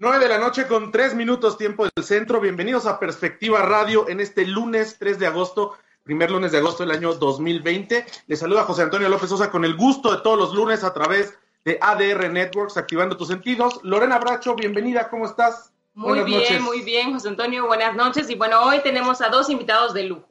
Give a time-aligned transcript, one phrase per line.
[0.00, 2.40] 9 de la noche con 3 minutos tiempo del centro.
[2.40, 6.92] Bienvenidos a Perspectiva Radio en este lunes 3 de agosto, primer lunes de agosto del
[6.92, 8.06] año 2020.
[8.28, 11.36] Les saluda José Antonio López Sosa con el gusto de todos los lunes a través
[11.64, 13.80] de ADR Networks, activando tus sentidos.
[13.82, 15.72] Lorena Bracho, bienvenida, ¿cómo estás?
[15.94, 18.30] Muy bien, muy bien, José Antonio, buenas noches.
[18.30, 20.28] Y bueno, hoy tenemos a dos invitados de lujo.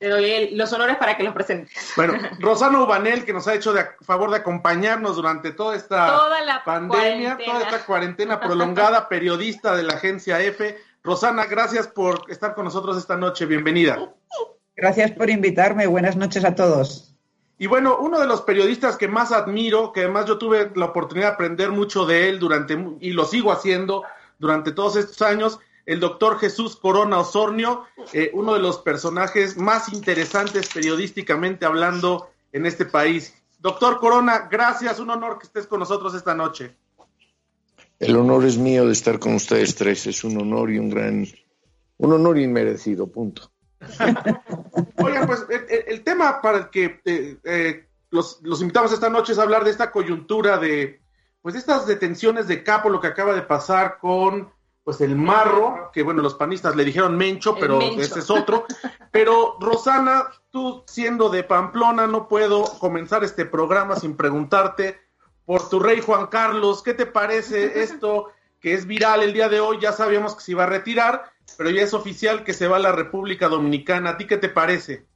[0.00, 1.92] Te doy los honores para que los presentes.
[1.94, 6.18] Bueno, Rosana Ubanel, que nos ha hecho de favor de acompañarnos durante toda esta
[6.64, 10.74] pandemia, toda esta cuarentena prolongada, periodista de la agencia F.
[11.04, 13.44] Rosana, gracias por estar con nosotros esta noche.
[13.44, 13.98] Bienvenida.
[14.74, 15.86] Gracias por invitarme.
[15.86, 17.14] Buenas noches a todos.
[17.58, 21.28] Y bueno, uno de los periodistas que más admiro, que además yo tuve la oportunidad
[21.28, 24.04] de aprender mucho de él durante, y lo sigo haciendo
[24.38, 29.92] durante todos estos años, el doctor Jesús Corona Osornio, eh, uno de los personajes más
[29.92, 33.34] interesantes periodísticamente hablando en este país.
[33.58, 36.76] Doctor Corona, gracias, un honor que estés con nosotros esta noche.
[37.98, 41.26] El honor es mío de estar con ustedes tres, es un honor y un gran,
[41.98, 43.50] un honor inmerecido, punto.
[44.96, 45.44] Oigan, pues
[45.86, 49.70] el, tema para el que eh, eh, los, los, invitamos esta noche es hablar de
[49.70, 51.00] esta coyuntura de,
[51.42, 54.50] pues de estas detenciones de capo, lo que acaba de pasar con
[54.84, 58.64] pues el marro, que bueno, los panistas le dijeron mencho, pero ese es otro.
[59.10, 64.98] Pero Rosana, tú siendo de Pamplona, no puedo comenzar este programa sin preguntarte
[65.44, 69.60] por tu rey Juan Carlos, ¿qué te parece esto que es viral el día de
[69.60, 69.78] hoy?
[69.80, 72.80] Ya sabíamos que se iba a retirar, pero ya es oficial que se va a
[72.80, 74.10] la República Dominicana.
[74.10, 75.06] ¿A ti qué te parece?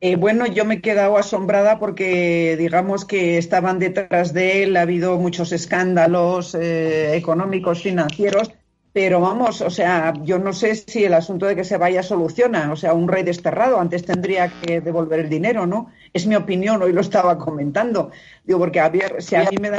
[0.00, 4.82] Eh, bueno, yo me he quedado asombrada porque digamos que estaban detrás de él, ha
[4.82, 8.52] habido muchos escándalos eh, económicos, financieros,
[8.92, 12.72] pero vamos, o sea, yo no sé si el asunto de que se vaya soluciona,
[12.72, 15.90] o sea, un rey desterrado antes tendría que devolver el dinero, ¿no?
[16.12, 18.12] Es mi opinión, hoy lo estaba comentando.
[18.44, 19.78] Digo, porque a si a mí me da,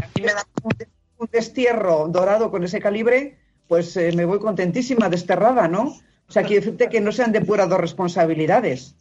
[0.63, 5.95] un, destierro dorado con ese calibre, pues eh, me voy contentísima, desterrada, ¿no?
[6.27, 8.95] O sea, quiero decirte que no se han depurado responsabilidades.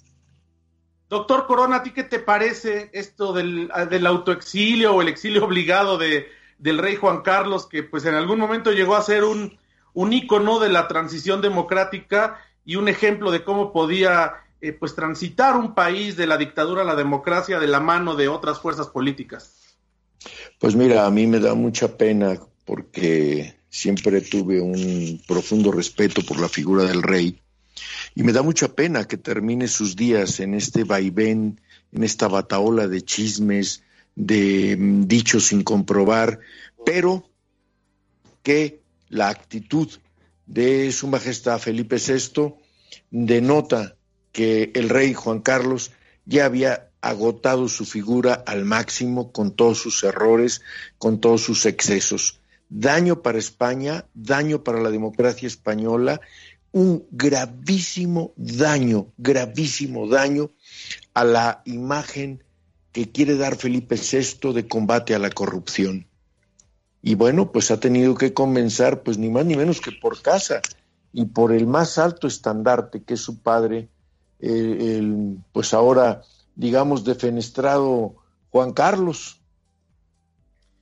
[1.09, 3.71] Doctor Corona, ¿a ti qué te parece esto del,
[4.07, 6.27] autoexilio o el exilio obligado de,
[6.59, 9.59] del rey Juan Carlos, que pues en algún momento llegó a ser un,
[9.95, 15.57] un ícono de la transición democrática y un ejemplo de cómo podía eh, pues transitar
[15.57, 19.77] un país de la dictadura a la democracia de la mano de otras fuerzas políticas?
[20.59, 26.39] Pues mira, a mí me da mucha pena porque siempre tuve un profundo respeto por
[26.41, 27.41] la figura del rey
[28.19, 31.61] y me da mucha pena que termine sus días en este vaivén,
[31.93, 33.85] en esta bataola de chismes,
[34.17, 36.41] de mm, dichos sin comprobar,
[36.85, 37.31] pero
[38.43, 39.89] que la actitud
[40.47, 42.57] de Su Majestad Felipe VI
[43.13, 43.95] denota
[44.33, 45.93] que el rey Juan Carlos
[46.27, 50.63] ya había agotado su figura al máximo con todos sus errores,
[50.99, 52.41] con todos sus excesos.
[52.69, 56.21] Daño para España, daño para la democracia española
[56.73, 60.51] un gravísimo daño, gravísimo daño
[61.15, 62.43] a la imagen
[62.93, 66.07] que quiere dar Felipe VI de combate a la corrupción.
[67.03, 70.61] Y bueno, pues ha tenido que comenzar, pues ni más ni menos que por casa
[71.13, 73.89] y por el más alto estandarte que es su padre,
[74.41, 76.23] el, pues ahora,
[76.55, 78.17] digamos, defenestrado
[78.51, 79.38] Juan Carlos.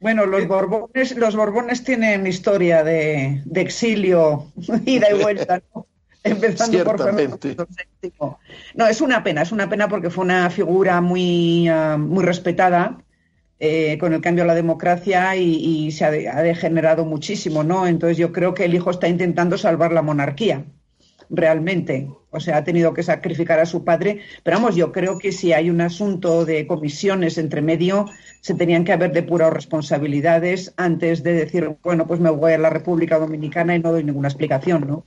[0.00, 4.52] Bueno, los Borbones, los Borbones tienen historia de, exilio,
[4.84, 5.86] ida y vuelta, ¿no?
[6.24, 7.38] Empezando por Fernando
[8.74, 12.98] No, es una pena, es una pena porque fue una figura muy, ah, muy respetada
[13.58, 17.86] eh, con el cambio a la democracia y, se ha, degenerado muchísimo, ¿no?
[17.86, 20.64] Entonces yo creo que el hijo está intentando salvar la monarquía,
[21.30, 22.10] realmente.
[22.30, 24.20] O sea, ha tenido que sacrificar a su padre.
[24.42, 28.06] Pero vamos, yo creo que si hay un asunto de comisiones entre medio,
[28.40, 32.70] se tenían que haber depurado responsabilidades antes de decir, bueno, pues me voy a la
[32.70, 35.06] República Dominicana y no doy ninguna explicación, ¿no?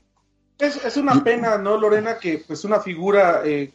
[0.57, 2.17] Es, una pena, ¿no, Lorena?
[2.17, 3.71] Que pues una figura eh,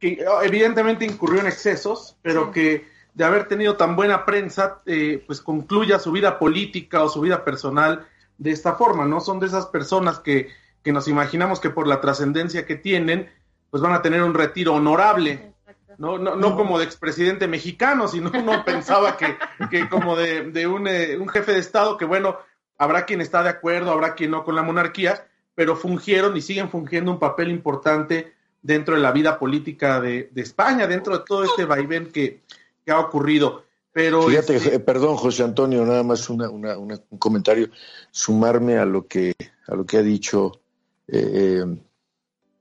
[0.00, 5.40] que evidentemente incurrió en excesos, pero que de haber tenido tan buena prensa, eh, pues
[5.40, 8.06] concluya su vida política o su vida personal
[8.38, 9.20] de esta forma, ¿no?
[9.20, 10.48] Son de esas personas que,
[10.84, 13.28] que nos imaginamos que por la trascendencia que tienen,
[13.70, 15.54] pues van a tener un retiro honorable
[15.98, 19.36] no, no, no como de expresidente mexicano, sino uno pensaba que,
[19.70, 22.36] que como de, de un, eh, un, jefe de Estado, que bueno,
[22.78, 26.68] habrá quien está de acuerdo, habrá quien no con la monarquía, pero fungieron y siguen
[26.68, 28.32] fungiendo un papel importante
[28.62, 32.40] dentro de la vida política de, de España, dentro de todo este vaivén que,
[32.84, 33.64] que ha ocurrido.
[33.92, 37.68] Pero Fíjate, este eh, perdón, José Antonio, nada más una, una, un comentario,
[38.10, 39.34] sumarme a lo que,
[39.68, 40.60] a lo que ha dicho
[41.08, 41.64] eh,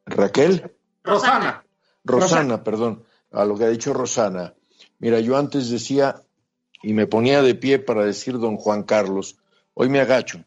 [0.06, 0.72] Raquel.
[1.04, 1.63] Rosana.
[2.04, 3.04] Rosana, perdón
[3.34, 4.54] a lo que ha dicho Rosana.
[5.00, 6.22] Mira, yo antes decía
[6.81, 9.38] y me ponía de pie para decir don Juan Carlos,
[9.74, 10.44] hoy me agacho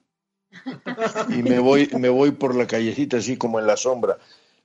[1.28, 4.18] y me voy, me voy por la callecita así como en la sombra.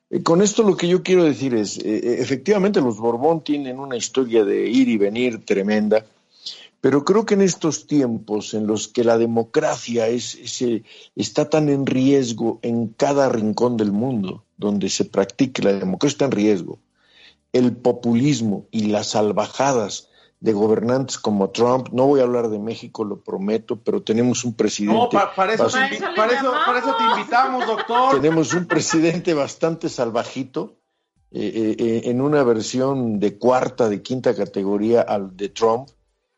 [0.10, 3.80] Eh, con esto lo que yo quiero decir es, eh, eh, efectivamente los Borbón tienen
[3.80, 6.06] una historia de ir y venir tremenda,
[6.82, 10.38] pero creo que en estos tiempos en los que la democracia es,
[11.16, 16.26] está tan en riesgo en cada rincón del mundo donde se practique la democracia, está
[16.26, 16.80] en riesgo.
[17.54, 20.10] El populismo y las salvajadas
[20.42, 21.90] de gobernantes como Trump.
[21.92, 24.98] No voy a hablar de México, lo prometo, pero tenemos un presidente.
[24.98, 25.84] No, para, eso, te
[27.04, 28.20] invitamos, doctor.
[28.20, 30.78] Tenemos un presidente bastante salvajito,
[31.32, 35.90] eh, eh, eh, en una versión de cuarta, de quinta categoría al de Trump.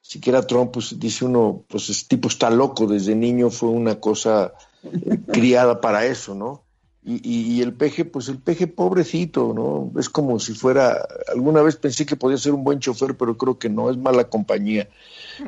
[0.04, 4.54] Siquiera Trump, pues dice uno, pues es tipo está loco desde niño, fue una cosa
[5.32, 6.62] criada para eso, ¿no?
[7.06, 9.92] Y, el peje, pues el peje pobrecito, ¿no?
[10.00, 13.60] Es como si fuera, alguna vez pensé que podía ser un buen chofer, pero creo
[13.60, 14.88] que no, es mala compañía.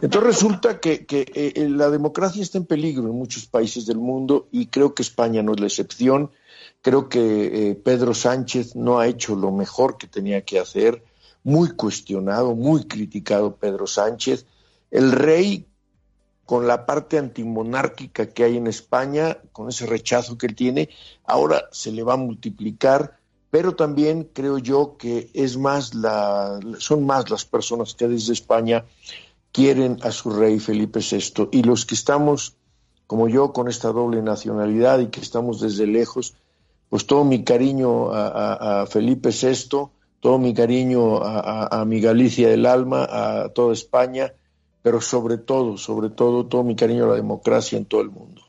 [0.01, 3.99] Entonces resulta que, que eh, eh, la democracia está en peligro en muchos países del
[3.99, 6.29] mundo y creo que España no es la excepción.
[6.81, 11.05] Creo que eh, Pedro Sánchez no ha hecho lo mejor que tenía que hacer,
[11.45, 14.45] muy cuestionado, muy criticado Pedro Sánchez.
[14.89, 15.67] El rey
[16.43, 20.89] con la parte antimonárquica que hay en España, con ese rechazo que él tiene,
[21.23, 23.19] ahora se le va a multiplicar,
[23.51, 28.83] pero también creo yo que es más la, son más las personas que desde España
[29.51, 32.55] quieren a su rey Felipe VI y los que estamos,
[33.05, 36.33] como yo, con esta doble nacionalidad y que estamos desde lejos,
[36.89, 39.89] pues todo mi cariño a, Felipe VI,
[40.25, 44.33] todo mi cariño a mi Galicia del alma, a toda España,
[44.81, 48.41] pero sobre todo, sobre todo, todo mi cariño a la democracia en todo el mundo.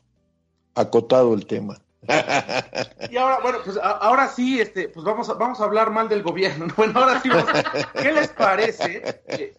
[0.73, 1.79] Acotado el tema.
[3.11, 6.23] Y ahora, bueno, pues ahora sí, este, pues vamos a, vamos a hablar mal del
[6.23, 6.65] gobierno.
[6.75, 7.29] Bueno, ahora sí,
[7.93, 9.21] ¿qué les parece?
[9.27, 9.53] Eh,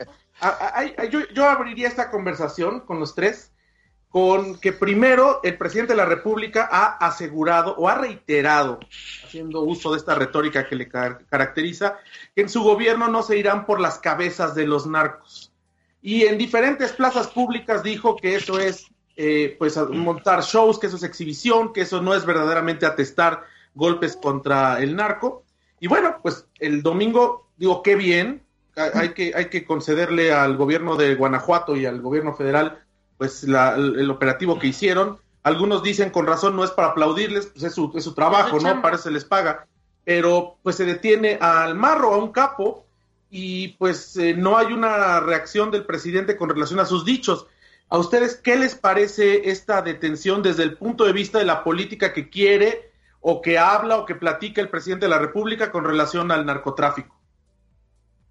[1.13, 3.53] yo, yo abriría esta conversación con los tres
[4.11, 8.81] con que primero el presidente de la República ha asegurado o ha reiterado,
[9.25, 11.99] haciendo uso de esta retórica que le caracteriza,
[12.35, 15.53] que en su gobierno no se irán por las cabezas de los narcos
[16.03, 20.97] y en diferentes plazas públicas dijo que eso es eh, pues montar shows, que eso
[20.97, 23.45] es exhibición, que eso no es verdaderamente atestar
[23.75, 25.43] golpes contra el narco.
[25.81, 28.43] Y bueno, pues el domingo, digo, qué bien,
[28.95, 32.85] hay que, hay que concederle al gobierno de Guanajuato y al gobierno federal
[33.19, 35.19] pues el, operativo que hicieron.
[35.43, 38.81] Algunos dicen con razón no es para aplaudirles, pues es su, es su trabajo, ¿no?
[38.81, 39.67] Parece les paga.
[40.05, 42.87] Pero pues se detiene al marro, a un capo,
[43.31, 47.47] y pues eh, no hay una reacción del presidente con relación a sus dichos.
[47.91, 52.13] ¿A ustedes qué les parece esta detención desde el punto de vista de la política
[52.13, 56.31] que quiere o que habla o que platica el presidente de la República con relación
[56.31, 57.18] al narcotráfico?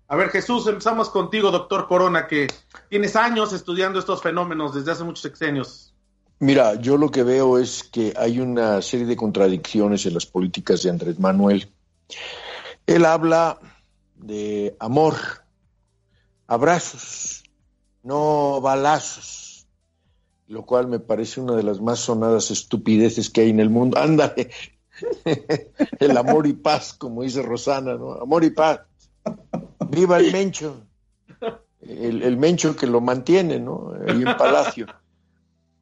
[0.09, 2.48] A ver, Jesús, empezamos contigo, doctor Corona, que
[2.89, 5.94] tienes años estudiando estos fenómenos desde hace muchos sexenios.
[6.39, 10.81] Mira, yo lo que veo es que hay una serie de contradicciones en las políticas
[10.83, 11.69] de Andrés Manuel.
[12.86, 13.59] Él habla
[14.15, 15.15] de amor,
[16.48, 17.44] abrazos,
[18.01, 19.68] no balazos,
[20.48, 23.98] lo cual me parece una de las más sonadas estupideces que hay en el mundo.
[24.01, 24.51] Ándale,
[26.00, 28.13] el amor y paz, como dice Rosana, ¿no?
[28.13, 28.87] Amor y paz.
[29.89, 30.83] Viva el Mencho,
[31.81, 33.94] el, el Mencho que lo mantiene, ¿no?
[34.06, 34.88] En Palacio.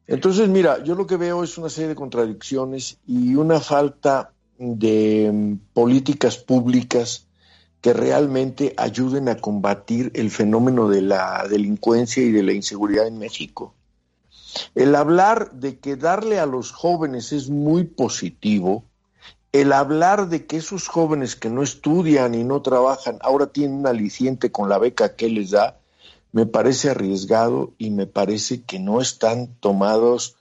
[0.06, 5.30] Entonces, mira, yo lo que veo es una serie de contradicciones y una falta de
[5.32, 7.26] mm, políticas públicas
[7.80, 13.18] que realmente ayuden a combatir el fenómeno de la delincuencia y de la inseguridad en
[13.18, 13.74] México.
[14.74, 18.84] El hablar de que darle a los jóvenes es muy positivo,
[19.52, 23.86] el hablar de que esos jóvenes que no estudian y no trabajan ahora tienen un
[23.86, 25.78] aliciente con la beca que les da,
[26.32, 30.36] me parece arriesgado y me parece que no están tomados,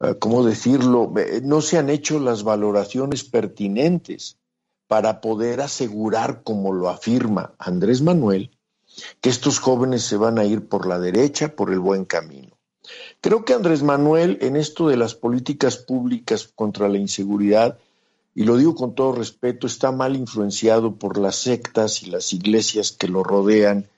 [0.00, 1.12] eh, ¿cómo decirlo?
[1.18, 4.38] Eh, no se han hecho las valoraciones pertinentes
[4.86, 8.50] para poder asegurar, como lo afirma Andrés Manuel,
[9.20, 12.56] que estos jóvenes se van a ir por la derecha, por el buen camino.
[13.20, 17.78] Creo que Andrés Manuel, en esto de las políticas públicas contra la inseguridad,
[18.36, 22.92] y lo digo con todo respeto, está mal influenciado por las sectas y las iglesias
[22.92, 23.88] que lo rodean,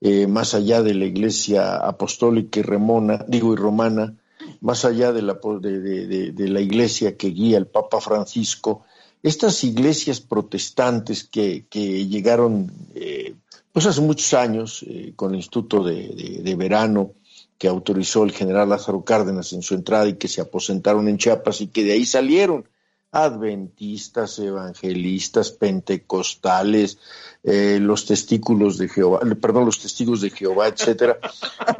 [0.00, 4.16] eh, más allá de la iglesia apostólica y remona, digo y romana,
[4.60, 8.84] más allá de la, de la iglesia que guía el Papa Francisco,
[9.22, 13.36] estas iglesias protestantes que, llegaron eh,
[13.72, 17.12] pues hace muchos años eh, con el Instituto de, Verano
[17.56, 21.60] que autorizó el general Lázaro Cárdenas en su entrada y que se aposentaron en Chiapas
[21.60, 22.66] y que de ahí salieron
[23.14, 26.98] adventistas, evangelistas, pentecostales,
[27.44, 31.18] eh, los testículos de Jehová, perdón, los testigos de Jehová, etcétera.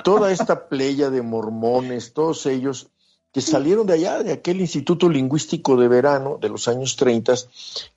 [0.04, 2.86] Toda esta playa de mormones, todos ellos
[3.32, 7.34] que salieron de allá, de aquel Instituto Lingüístico de Verano de los años 30,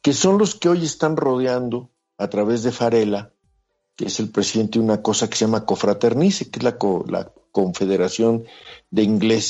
[0.02, 3.32] que son los que hoy están rodeando a través de Farela,
[3.96, 7.32] que es el presidente de una cosa que se llama Cofraternice, que es la, la
[7.52, 8.46] Confederación
[8.92, 9.04] de,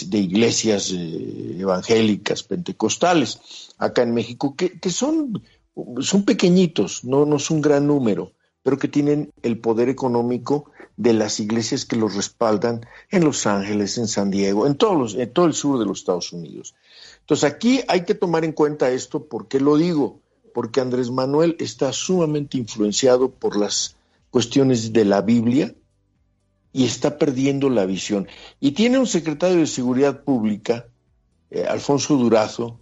[0.08, 3.39] de Iglesias eh, Evangélicas Pentecostales,
[3.77, 5.44] acá en México, que, que son,
[6.00, 8.32] son pequeñitos, no, no es un gran número,
[8.63, 13.98] pero que tienen el poder económico de las iglesias que los respaldan en Los Ángeles,
[13.98, 16.75] en San Diego, en, todos los, en todo el sur de los Estados Unidos.
[17.20, 20.20] Entonces aquí hay que tomar en cuenta esto, ¿por qué lo digo?
[20.54, 23.96] Porque Andrés Manuel está sumamente influenciado por las
[24.32, 25.74] cuestiones de la Biblia
[26.74, 28.28] y está perdiendo la visión.
[28.60, 30.88] Y tiene un secretario de Seguridad Pública,
[31.50, 32.80] eh, Alfonso Durazo,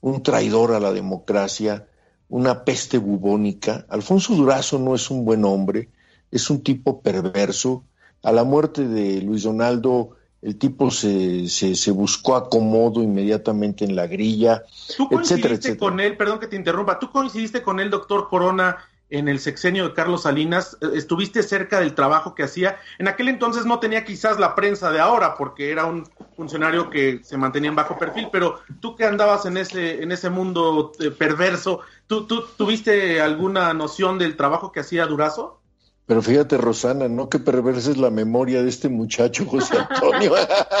[0.00, 1.88] un traidor a la democracia,
[2.28, 3.86] una peste bubónica.
[3.88, 5.90] Alfonso Durazo no es un buen hombre,
[6.30, 7.84] es un tipo perverso.
[8.22, 14.06] A la muerte de Luis Donaldo, el tipo se, se, buscó acomodo inmediatamente en la
[14.06, 14.62] grilla,
[14.96, 18.76] ¿Tú coincidiste con él, perdón que te interrumpa, tú coincidiste con él, doctor Corona,
[19.10, 22.78] en el sexenio de Carlos Salinas, eh, estuviste cerca del trabajo que hacía.
[22.98, 27.20] En aquel entonces no tenía quizás la prensa de ahora, porque era un funcionario que
[27.22, 31.10] se mantenía en bajo perfil, pero tú que andabas en ese, en ese mundo eh,
[31.10, 35.60] perverso, ¿tú, ¿tú tuviste alguna noción del trabajo que hacía Durazo?
[36.06, 40.32] Pero fíjate, Rosana, no que perverses la memoria de este muchacho, José Antonio.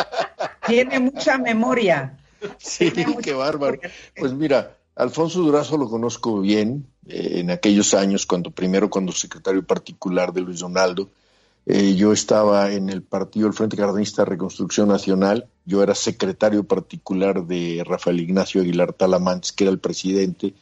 [0.66, 2.16] Tiene mucha memoria.
[2.56, 2.90] Sí,
[3.22, 3.78] qué bárbaro.
[4.16, 9.64] Pues mira, Alfonso Durazo lo conozco bien eh, en aquellos años, cuando primero cuando secretario
[9.64, 11.10] particular de Luis Donaldo.
[11.66, 15.48] Eh, yo estaba en el partido, el Frente Cardenista de Reconstrucción Nacional.
[15.64, 20.54] Yo era secretario particular de Rafael Ignacio Aguilar Talamantes, que era el presidente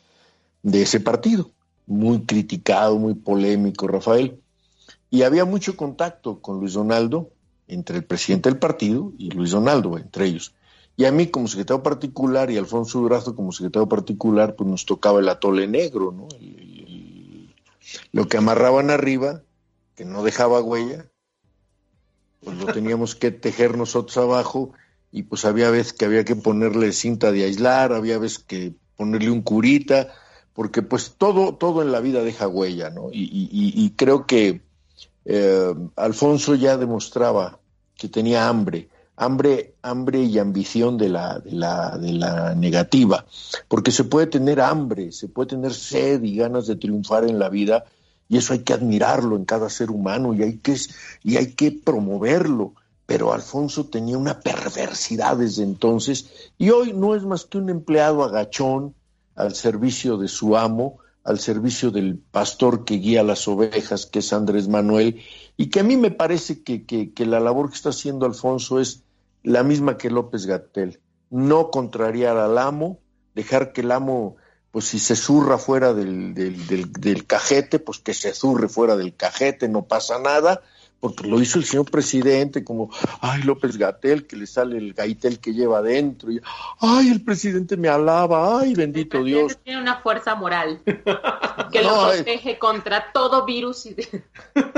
[0.62, 1.50] de ese partido.
[1.86, 4.40] Muy criticado, muy polémico, Rafael
[5.10, 7.30] y había mucho contacto con Luis Donaldo,
[7.68, 10.54] entre el presidente del partido y Luis Donaldo, entre ellos.
[10.96, 15.20] Y a mí como secretario particular y Alfonso Durazo como secretario particular, pues nos tocaba
[15.20, 16.28] el atole negro, ¿no?
[18.12, 19.42] lo que amarraban arriba,
[19.94, 21.06] que no dejaba huella,
[22.42, 24.72] pues lo teníamos que tejer nosotros abajo
[25.12, 29.30] y pues había veces que había que ponerle cinta de aislar, había veces que ponerle
[29.30, 30.12] un curita,
[30.52, 33.08] porque pues todo, todo en la vida deja huella, ¿no?
[33.12, 34.62] y creo que
[35.28, 37.58] eh, Alfonso ya demostraba
[37.96, 43.24] que tenía hambre, hambre, hambre y ambición de la, de la, de la negativa,
[43.68, 47.48] porque se puede tener hambre, se puede tener sed y ganas de triunfar en la
[47.48, 47.84] vida,
[48.28, 50.76] y eso hay que admirarlo en cada ser humano y hay que,
[51.22, 52.74] y hay que promoverlo.
[53.06, 58.24] Pero Alfonso tenía una perversidad desde entonces y hoy no es más que un empleado
[58.24, 58.96] agachón
[59.36, 64.32] al servicio de su amo, al servicio del pastor que guía las ovejas, que es
[64.32, 65.22] Andrés Manuel,
[65.56, 69.02] y que a mí me parece que, que, la labor que está haciendo Alfonso es
[69.46, 71.00] la misma que López Gatel,
[71.30, 72.98] no contrariar al amo,
[73.36, 74.34] dejar que el amo,
[74.72, 79.14] pues si se zurra fuera del, del, del cajete, pues que se zurre fuera del
[79.14, 80.62] cajete, no pasa nada,
[81.00, 85.38] porque lo hizo el señor presidente, como, ay, López Gatel, que le sale el gaitel
[85.38, 86.40] que lleva adentro, y,
[86.80, 89.58] ay, el presidente me alaba, ay, bendito Dios.
[89.62, 90.80] Tiene una fuerza moral
[91.72, 93.86] que lo protege contra todo virus.
[93.86, 93.96] Y...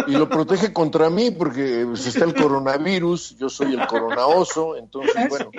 [0.06, 0.12] y...
[0.12, 5.50] lo protege contra mí, porque pues, está el coronavirus, yo soy el coronaoso, entonces, bueno.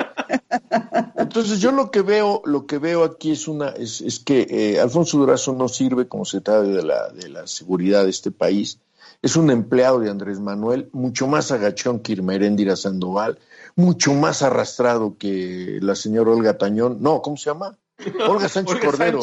[1.16, 4.80] Entonces, yo lo que veo, lo que veo aquí es una, es, es que eh,
[4.80, 8.80] Alfonso Durazo no sirve como se trata de la, de la seguridad de este país
[9.22, 13.40] es un empleado de Andrés Manuel, mucho más agachón que Irmeréndira Sandoval,
[13.76, 17.78] mucho más arrastrado que la señora Olga Tañón, no, ¿cómo se llama?
[18.30, 19.20] Olga Sánchez Cordero,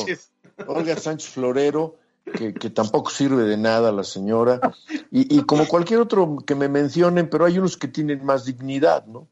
[0.67, 1.97] Olga Sánchez Florero,
[2.33, 4.61] que, tampoco sirve de nada la señora,
[5.11, 9.07] y, y, como cualquier otro que me mencionen, pero hay unos que tienen más dignidad,
[9.07, 9.29] ¿no?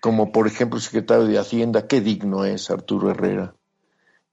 [0.00, 3.54] Como por ejemplo el secretario de Hacienda, qué digno es Arturo Herrera.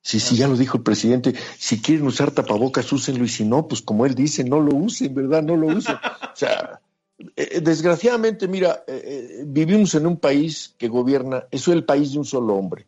[0.06, 1.34] Sí, sí, ya lo dijo el presidente.
[1.58, 3.26] Si quieren usar tapabocas, úsenlo.
[3.26, 5.42] Y si no, pues como él dice, no lo usen, ¿verdad?
[5.42, 5.96] No lo usen.
[5.96, 6.80] O sea,
[7.36, 12.12] eh, desgraciadamente, mira, eh, eh, vivimos en un país que gobierna, eso es el país
[12.12, 12.86] de un solo hombre.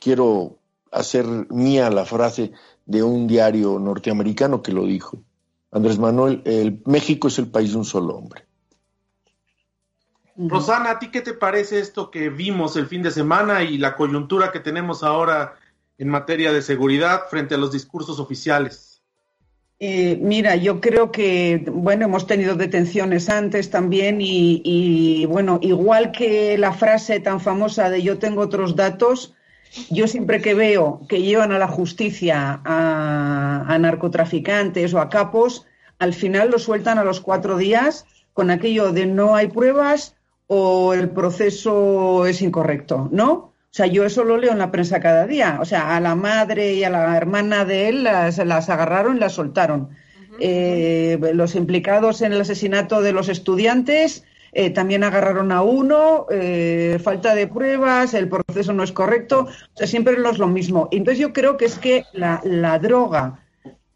[0.00, 0.58] Quiero
[0.90, 2.50] hacer mía la frase
[2.84, 5.22] de un diario norteamericano que lo dijo.
[5.70, 8.44] Andrés Manuel, el, México es el país de un solo hombre.
[10.34, 13.94] Rosana, ¿a ti qué te parece esto que vimos el fin de semana y la
[13.94, 15.61] coyuntura que tenemos ahora
[15.98, 18.92] en materia de seguridad frente a los discursos oficiales?
[19.84, 26.56] Eh, mira, yo creo que, bueno, hemos tenido detenciones antes también y, bueno, igual que
[26.56, 29.34] la frase tan famosa de yo tengo otros datos,
[29.90, 35.66] yo siempre que veo que llevan a la justicia a, narcotraficantes o a capos,
[35.98, 40.14] al final los sueltan a los cuatro días con aquello de no hay pruebas
[40.46, 43.51] o el proceso es incorrecto, ¿no?
[43.72, 45.56] O sea, yo eso lo leo en la prensa cada día.
[45.58, 49.20] O sea, a la madre y a la hermana de él las, las agarraron y
[49.20, 49.88] las soltaron.
[50.40, 56.98] Eh, los implicados en el asesinato de los estudiantes eh, también agarraron a uno, eh,
[57.02, 60.90] falta de pruebas, el proceso no es correcto, o sea, siempre es lo mismo.
[60.92, 63.38] Entonces yo creo que es que la, la droga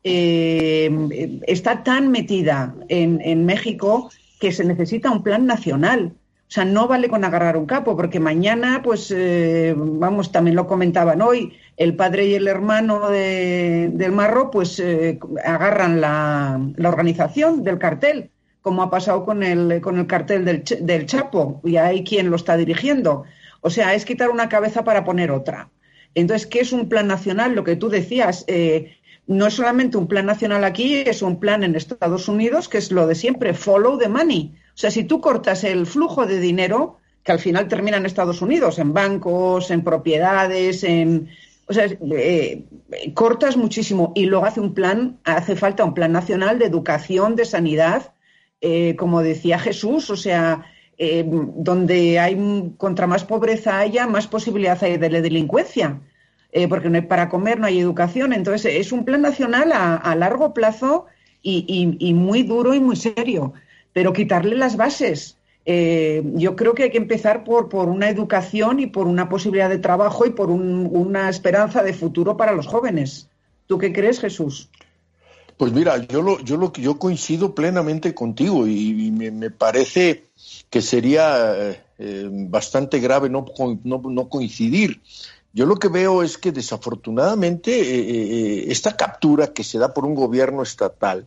[0.02, 4.08] está tan metida en, en México
[4.40, 6.14] que se necesita un plan nacional.
[6.48, 10.68] O sea, no vale con agarrar un capo, porque mañana, pues, eh, vamos, también lo
[10.68, 17.78] comentaban hoy, el padre y el hermano del Marro, pues, eh, agarran la, organización del
[17.78, 18.30] cartel,
[18.62, 22.36] como ha pasado con el, con el cartel del, del Chapo, y hay quien lo
[22.36, 23.24] está dirigiendo.
[23.60, 25.70] O sea, es quitar una cabeza para poner otra.
[26.14, 27.54] Entonces, ¿qué es un plan nacional?
[27.54, 31.64] Lo que tú decías, eh, no es solamente un plan nacional aquí, es un plan
[31.64, 34.54] en Estados Unidos, que es lo de siempre, follow the money.
[34.76, 38.42] O sea, si tú cortas el flujo de dinero, que al final termina en Estados
[38.42, 41.30] Unidos, en bancos, en propiedades, en...
[41.66, 42.62] O sea, eh,
[43.14, 47.46] cortas muchísimo y luego hace un plan, hace falta un plan nacional de educación, de
[47.46, 48.12] sanidad,
[48.60, 50.66] eh, como decía Jesús, o sea,
[50.98, 56.00] eh, donde hay contra más pobreza haya, más posibilidad hay de la delincuencia,
[56.68, 58.32] porque no hay para comer, no hay educación.
[58.32, 61.06] Entonces, es un plan nacional a, largo plazo
[61.42, 63.54] y, muy duro y muy serio
[63.96, 65.38] pero quitarle las bases.
[65.64, 69.70] Eh, yo creo que hay que empezar por, por una educación y por una posibilidad
[69.70, 73.30] de trabajo y por una esperanza de futuro para los jóvenes.
[73.66, 74.68] ¿Tú qué crees, Jesús?
[75.56, 80.24] Pues mira, yo lo, yo lo yo coincido plenamente contigo y, me, parece
[80.68, 81.54] que sería
[81.98, 83.46] eh, bastante grave no,
[83.82, 85.00] no, coincidir.
[85.54, 90.14] Yo lo que veo es que desafortunadamente eh, esta captura que se da por un
[90.14, 91.26] gobierno estatal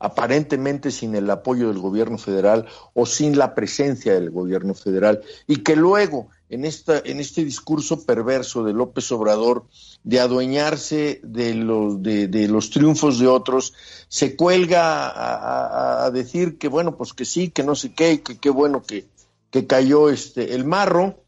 [0.00, 5.56] aparentemente sin el apoyo del gobierno federal o sin la presencia del gobierno federal, y
[5.56, 9.66] que luego en, esta, en este discurso perverso de López Obrador
[10.02, 13.74] de adueñarse de los, de, los triunfos de otros,
[14.08, 18.50] se cuelga a, decir que bueno, pues que sí, que no sé qué, que qué
[18.50, 19.06] bueno que,
[19.50, 21.22] que cayó este, el marro,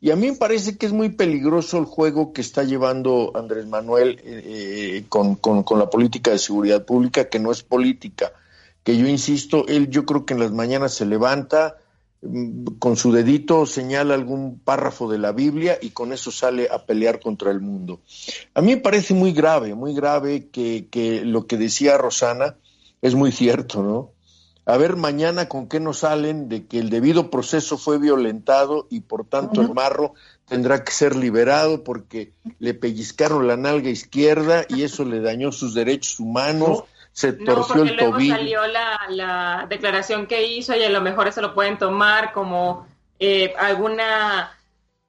[0.00, 3.66] y a mí me parece que es muy peligroso el juego que está llevando Andrés
[3.66, 8.32] Manuel eh, eh, con, con, la política de seguridad pública, que no es política,
[8.84, 11.78] que yo insisto, él yo creo que en las mañanas se levanta,
[12.22, 16.84] mm, con su dedito señala algún párrafo de la Biblia y con eso sale a
[16.84, 18.00] pelear contra el mundo.
[18.54, 22.54] A mí me parece muy grave, muy grave que, que lo que decía Rosana
[23.02, 24.12] es muy cierto, ¿no?
[24.68, 29.00] A ver mañana con qué nos salen de que el debido proceso fue violentado y
[29.00, 30.12] por tanto el marro
[30.46, 35.72] tendrá que ser liberado porque le pellizcaron la nalga izquierda y eso le dañó sus
[35.72, 36.84] derechos humanos.
[37.12, 38.34] Se torció el tobillo.
[38.34, 42.86] salió la, declaración que hizo y a lo mejor eso lo pueden tomar como
[43.18, 44.52] eh, alguna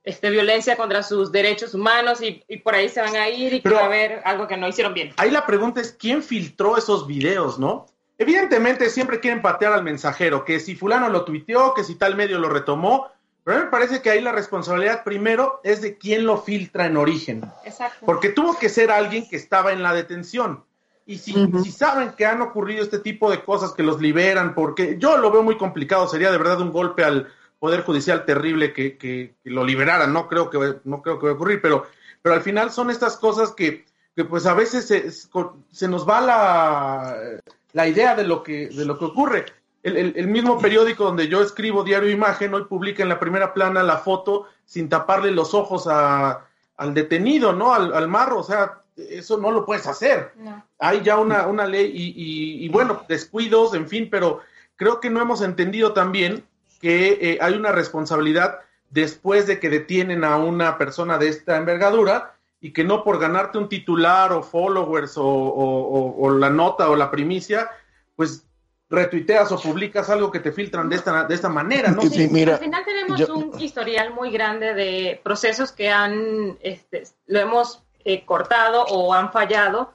[0.06, 3.70] este, violencia contra sus derechos humanos y, por ahí se van a ir y que
[3.70, 5.12] va a haber algo que no hicieron bien.
[5.18, 7.88] Ahí la pregunta es, ¿quién filtró esos videos, no?
[8.20, 12.38] Evidentemente siempre quieren patear al mensajero, que si fulano lo tuiteó, que si tal medio
[12.38, 13.08] lo retomó,
[13.46, 16.86] pero a mí me parece que ahí la responsabilidad primero es de quién lo filtra
[16.86, 17.50] en origen.
[17.64, 18.06] Exacto.
[18.06, 20.66] Porque tuvo que ser alguien que estaba en la detención.
[21.06, 24.98] Y si, si, saben que han ocurrido este tipo de cosas que los liberan, porque
[25.00, 28.98] yo lo veo muy complicado, sería de verdad un golpe al Poder Judicial terrible que,
[28.98, 31.88] que, lo liberaran, no creo que, no creo que va a ocurrir, pero,
[32.22, 36.22] pero al final son estas cosas que, que pues a veces se, se nos va
[36.22, 37.40] la
[37.74, 39.46] la idea de lo que, de lo que ocurre.
[39.82, 43.98] El, mismo periódico donde yo escribo Diario Imagen hoy publica en la primera plana la
[43.98, 47.74] foto sin taparle los ojos al detenido, ¿no?
[47.74, 50.34] Al, marro, o sea, eso no lo puedes hacer.
[50.80, 54.42] Hay ya una, una ley y, bueno, descuidos, en fin, pero
[54.76, 56.44] creo que no hemos entendido también
[56.82, 62.36] que eh, hay una responsabilidad después de que detienen a una persona de esta envergadura,
[62.62, 67.70] y que no por ganarte un titular o followers o, la nota o la primicia,
[68.16, 68.46] pues
[68.90, 72.02] retuiteas o publicas algo que te filtran de esta, de esta manera, ¿no?
[72.02, 77.40] Sí, mira, al final tenemos un historial muy grande de procesos que han, este, lo
[77.40, 79.94] hemos eh, cortado o han fallado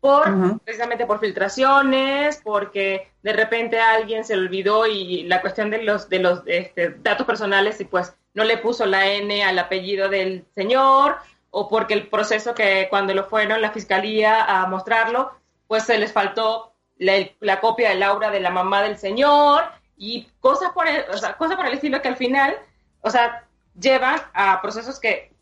[0.00, 6.08] por, precisamente por filtraciones, porque de repente alguien se olvidó y la cuestión de los,
[6.08, 10.44] de los este, datos personales y pues no le puso la N al apellido del
[10.54, 11.16] señor,
[11.58, 15.32] o porque el proceso que cuando lo fueron la fiscalía a mostrarlo,
[15.66, 19.64] pues se les faltó la, copia de Laura de la mamá del señor
[19.96, 22.58] y cosas por el, o sea, cosas por el estilo que al final,
[23.00, 25.32] o sea, llevan a procesos que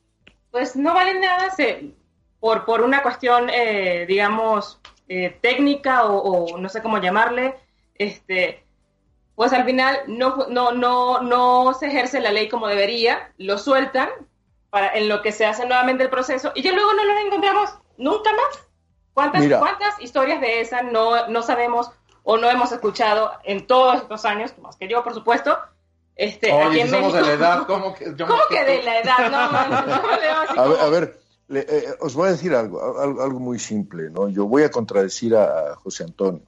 [0.52, 1.90] pues no valen nada se,
[2.38, 7.56] por, por una cuestión, eh, digamos, eh, técnica o, no sé cómo llamarle,
[7.96, 8.64] este,
[9.34, 14.10] pues al final no, no, no, no se ejerce la ley como debería, lo sueltan
[14.74, 17.70] para, en lo que se hace nuevamente el proceso y ya luego no los encontramos
[17.96, 18.66] nunca más.
[19.12, 21.92] ¿Cuántas, ¿cuántas historias de esas no, no sabemos
[22.24, 25.56] o no hemos escuchado en todos estos años, más que yo, por supuesto?
[26.16, 29.30] Este, Oye, somos de la edad, ¿cómo que, ¿Cómo que de la edad?
[29.30, 34.28] No, a, ver, a ver, eh, os voy a decir algo, algo, muy simple, ¿no?
[34.28, 36.42] Yo voy a contradecir a José Antonio.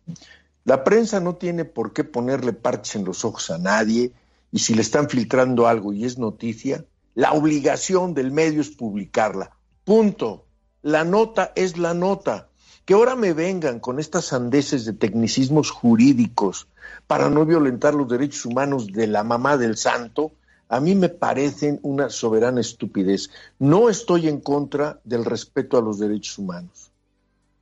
[0.64, 4.10] La prensa no tiene por qué ponerle parches en los ojos a nadie
[4.50, 6.84] y si le están filtrando algo y es noticia,
[7.16, 9.56] la obligación del medio es publicarla.
[9.84, 10.44] Punto.
[10.82, 12.50] La nota es la nota.
[12.84, 16.68] Que ahora me vengan con estas sandeces de tecnicismos jurídicos
[17.06, 20.32] para no violentar los derechos humanos de la mamá del santo,
[20.68, 23.30] a mí me parecen una soberana estupidez.
[23.58, 26.92] No estoy en contra del respeto a los derechos humanos.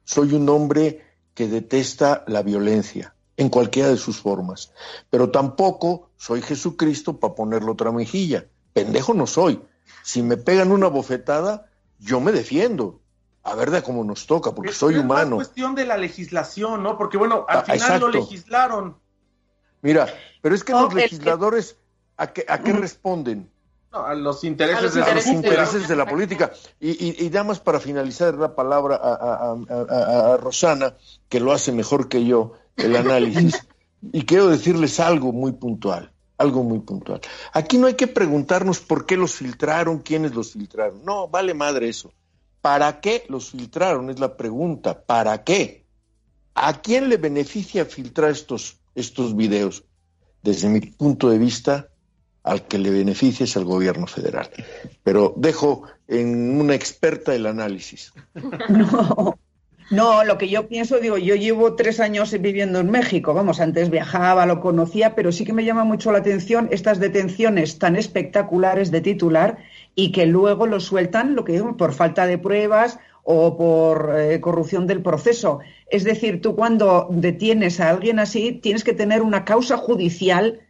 [0.04, 4.72] Soy un hombre que detesta la violencia en cualquiera de sus formas,
[5.10, 8.48] pero tampoco soy Jesucristo para ponerle otra mejilla.
[8.74, 9.62] Pendejo no soy.
[10.02, 13.00] Si me pegan una bofetada, yo me defiendo.
[13.42, 15.36] A ver de cómo nos toca, porque soy humano.
[15.36, 16.98] Es cuestión de la legislación, ¿no?
[16.98, 18.98] Porque bueno, al ah, final lo legislaron.
[19.80, 20.06] Mira,
[20.42, 21.76] pero es que los legisladores,
[22.16, 23.50] ¿a qué, a qué responden?
[23.94, 26.52] a los intereses, de, los intereses de la política.
[26.80, 30.96] Y, y, y más para finalizar la palabra a, Rosana,
[31.28, 33.66] que lo hace mejor que yo, el análisis.
[34.12, 37.20] y quiero decirles algo muy puntual, algo muy puntual.
[37.52, 41.04] Aquí no hay que preguntarnos por qué los filtraron, quiénes los filtraron.
[41.04, 42.12] No, vale madre eso.
[42.60, 44.10] ¿Para qué los filtraron?
[44.10, 45.04] Es la pregunta.
[45.04, 45.84] ¿Para qué?
[46.54, 49.84] ¿A quién le beneficia filtrar estos, estos videos?
[50.42, 51.88] Desde mi punto de vista,
[52.42, 54.50] al que le beneficie es al gobierno federal.
[55.02, 58.12] Pero dejo en una experta el análisis.
[58.68, 59.38] No,
[59.90, 63.90] no, lo que yo pienso, digo, yo llevo tres años viviendo en México, vamos, antes
[63.90, 68.90] viajaba, lo conocía, pero sí que me llama mucho la atención estas detenciones tan espectaculares
[68.90, 69.58] de titular
[69.94, 74.40] y que luego lo sueltan, lo que digo, por falta de pruebas o por eh,
[74.40, 75.60] corrupción del proceso.
[75.90, 80.60] Es decir, tú cuando detienes a alguien así, tienes que tener una causa judicial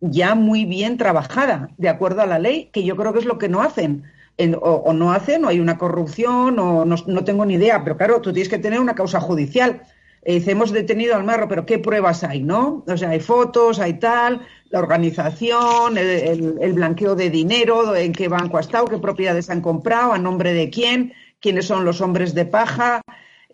[0.00, 3.38] ya muy bien trabajada, de acuerdo a la ley, que yo creo que es lo
[3.38, 4.04] que no hacen.
[4.38, 8.32] O, no hacen, o hay una corrupción, o no, tengo ni idea, pero claro, tú
[8.32, 9.82] tienes que tener una causa judicial.
[10.22, 12.84] Eh, hemos detenido al marro, pero ¿qué pruebas hay, no?
[12.86, 18.58] O sea, hay fotos, hay tal, la organización, el, blanqueo de dinero, en qué banco
[18.58, 22.44] ha estado, qué propiedades han comprado, a nombre de quién, quiénes son los hombres de
[22.44, 23.00] paja.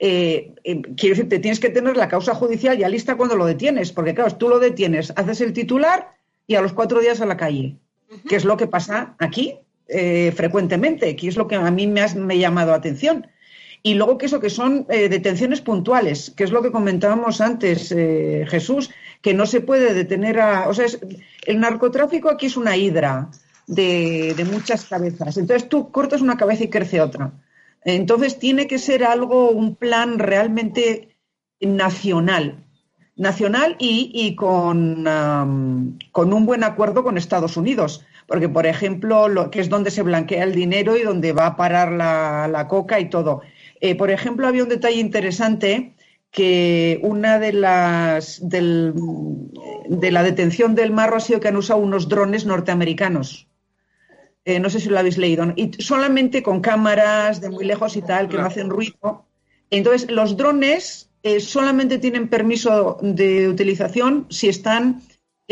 [0.01, 3.47] Eh, eh, quiero decir, te tienes que tener la causa judicial ya lista cuando lo
[3.47, 6.17] detienes, porque claro, tú lo detienes, haces el titular
[6.49, 7.77] y a los cuatro días a la calle,
[8.29, 12.01] que es lo que pasa aquí eh, frecuentemente, que es lo que a mí me
[12.01, 13.27] ha llamado atención.
[13.83, 17.91] Y luego que eso que son eh, detenciones puntuales, que es lo que comentábamos antes,
[17.91, 18.91] eh, Jesús,
[19.21, 20.69] que no se puede detener a...
[20.69, 20.87] O sea,
[21.47, 23.31] el narcotráfico aquí es una hidra
[23.67, 25.37] de, de, muchas cabezas.
[25.37, 27.33] Entonces tú cortas una cabeza y crece otra.
[27.85, 31.17] Entonces tiene que ser algo, un plan realmente
[31.61, 32.63] nacional
[33.17, 35.05] nacional y, con,
[36.13, 38.05] con, un buen acuerdo con Estados Unidos.
[38.33, 41.57] Porque, por ejemplo, lo, que es donde se blanquea el dinero y donde va a
[41.57, 43.43] parar la, coca y todo.
[43.83, 45.93] Eh, por ejemplo, había un detalle interesante
[46.31, 48.95] que una de las del,
[49.87, 53.49] de la detención del marro ha sido que han usado unos drones norteamericanos.
[54.47, 55.53] Eh, no sé si lo habéis leído.
[55.55, 59.27] Y solamente con cámaras de muy lejos y tal, que no hacen ruido.
[59.69, 65.03] Entonces, los drones eh, solamente tienen permiso de utilización si están,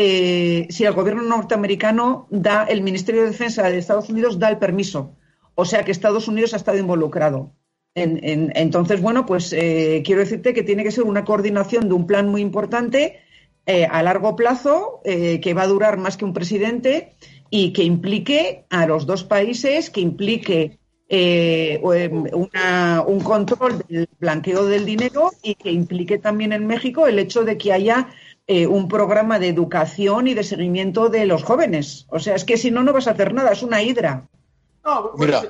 [0.03, 4.57] eh, si el gobierno norteamericano da, el Ministerio de Defensa de Estados Unidos da el
[4.57, 5.15] permiso.
[5.55, 7.53] O sea que Estados Unidos ha estado involucrado.
[7.93, 12.29] entonces, bueno, pues eh, quiero decirte que tiene que ser una coordinación de un plan
[12.29, 13.19] muy importante
[13.89, 17.13] a largo plazo, que va a durar más que un presidente
[17.49, 20.79] y que implique a los dos países, que implique
[21.13, 22.23] eh, em,
[23.05, 27.57] un control del blanqueo del dinero y que implique también en México el hecho de
[27.57, 28.07] que haya
[28.47, 32.05] eh, un programa de educación y de seguimiento de los jóvenes.
[32.09, 34.27] O sea, es que si no, no vas a hacer nada, es una hidra.
[35.17, 35.43] Mira,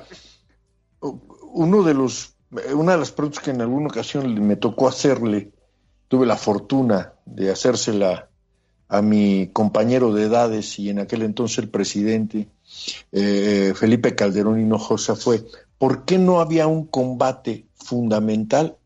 [1.00, 2.34] uno de los,
[2.74, 5.52] una de las preguntas que en alguna ocasión me tocó hacerle,
[6.08, 8.28] tuve la fortuna de hacérsela
[8.88, 12.48] a mi compañero de edades y en aquel entonces el presidente,
[13.10, 15.42] eh, Felipe Calderón Hinojosa, fue
[15.78, 18.76] ¿por qué no había un combate fundamental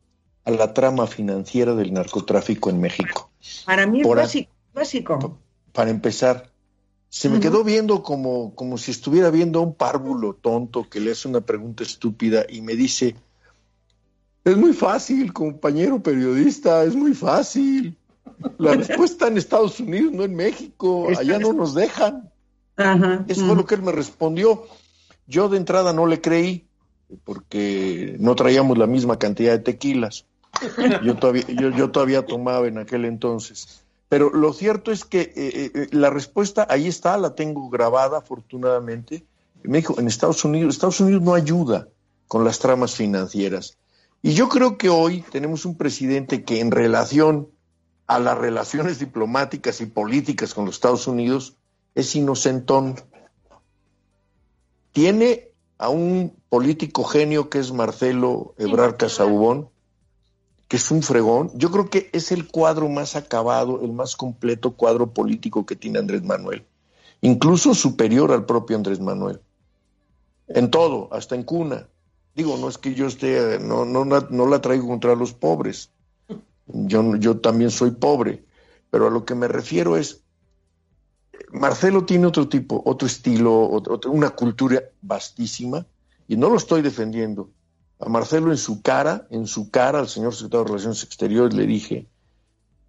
[0.44, 3.25] a la trama financiera del narcotráfico en México?
[3.64, 5.40] Para mí es básico,
[5.72, 6.50] Para empezar,
[7.08, 11.12] se me quedó viendo como, como si estuviera viendo a un párvulo tonto que le
[11.12, 13.16] hace una pregunta estúpida y me dice,
[14.44, 17.96] es muy fácil, compañero periodista, es muy fácil.
[18.58, 21.08] La respuesta en Estados Unidos, no en México.
[21.16, 22.30] Allá no nos dejan.
[23.28, 24.66] Eso fue lo que él me respondió.
[25.26, 26.66] Yo de entrada no le creí,
[27.24, 30.26] porque no traíamos la misma cantidad de tequilas.
[31.02, 33.84] Yo todavía, yo, todavía tomaba en aquel entonces.
[34.08, 38.18] Pero lo cierto es que eh, eh, eh, la respuesta ahí está, la tengo grabada
[38.18, 39.24] afortunadamente.
[39.62, 41.88] Me dijo, en Estados Unidos, Estados Unidos no ayuda
[42.28, 43.76] con las tramas financieras.
[44.22, 47.48] Y yo creo que hoy tenemos un presidente que en relación
[48.06, 51.56] a las relaciones diplomáticas y políticas con los Estados Unidos
[51.94, 52.96] es inocentón.
[54.92, 59.68] Tiene a un político genio que es Marcelo Ebrard Casaubón,
[60.68, 61.50] que es un fregón.
[61.54, 65.98] Yo creo que es el cuadro más acabado, el más completo cuadro político que tiene
[65.98, 66.64] Andrés Manuel,
[67.20, 69.40] incluso superior al propio Andrés Manuel.
[70.48, 71.88] En todo, hasta en cuna.
[72.34, 75.90] Digo, no es que yo esté, no, no, no la traigo contra los pobres.
[76.66, 78.44] Yo, yo también soy pobre,
[78.90, 80.22] pero a lo que me refiero es,
[81.52, 85.86] Marcelo tiene otro tipo, otro estilo, una cultura vastísima,
[86.28, 87.50] y no lo estoy defendiendo.
[87.98, 91.66] A Marcelo en su cara, en su cara al señor secretario de Relaciones Exteriores le
[91.66, 92.06] dije,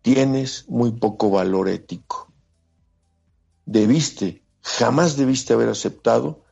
[0.01, 2.31] tienes muy poco valor ético.
[3.65, 6.43] Debiste, jamás debiste haber aceptado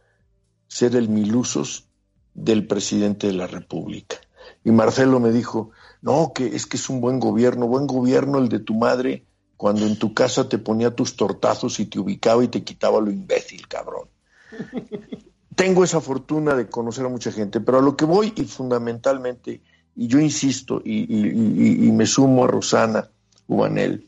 [0.68, 1.88] ser el milusos
[2.34, 4.18] del presidente de la República.
[4.64, 8.50] Y Marcelo me dijo, no, que es que es un buen gobierno, buen gobierno el
[8.50, 9.26] de tu madre,
[9.58, 13.12] cuando en tu casa te ponía tus tortazos y te ubicaba y te quitaba lo
[13.12, 14.08] imbécil, cabrón.
[15.56, 19.62] Tengo esa fortuna de conocer a mucha gente, pero a lo que voy y fundamentalmente,
[19.96, 23.10] y yo insisto y, me sumo a Rosana
[23.48, 24.06] Ubanel,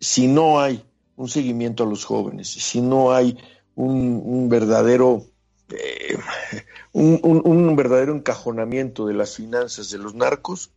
[0.00, 0.82] si no hay
[1.16, 3.36] un seguimiento a los jóvenes, si no hay
[3.74, 5.24] un, verdadero
[5.70, 6.16] eh,
[6.92, 10.70] un, verdadero encajonamiento de las finanzas de los narcos,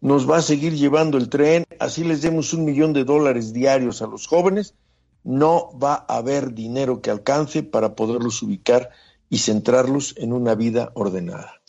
[0.00, 4.02] nos va a seguir llevando el tren, así les demos un millón de dólares diarios
[4.02, 4.74] a los jóvenes,
[5.28, 8.88] no va a haber dinero que alcance para poderlos ubicar
[9.28, 11.60] y centrarlos en una vida ordenada.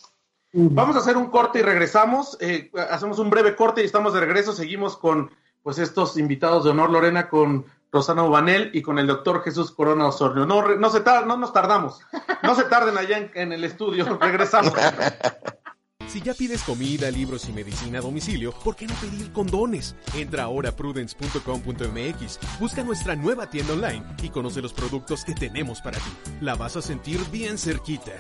[0.54, 2.38] Vamos a hacer un corte y regresamos.
[2.40, 4.54] Eh, hacemos un breve corte y estamos de regreso.
[4.54, 5.30] Seguimos con
[5.62, 10.08] pues estos invitados de honor, Lorena, con Rosana Ubanel y con el doctor Jesús Corona
[10.08, 10.46] Osornio.
[10.46, 12.00] No, no, se no nos tardamos.
[12.42, 14.18] No se tarden allá en, el estudio.
[14.22, 14.74] Regresamos.
[16.10, 19.96] Si ya pides comida, libros y medicina a domicilio, ¿por qué no pedir condones?
[20.16, 25.82] Entra ahora a prudence.com.mx, busca nuestra nueva tienda online y conoce los productos que tenemos
[25.82, 26.10] para ti.
[26.42, 28.12] La vas a sentir bien cerquita.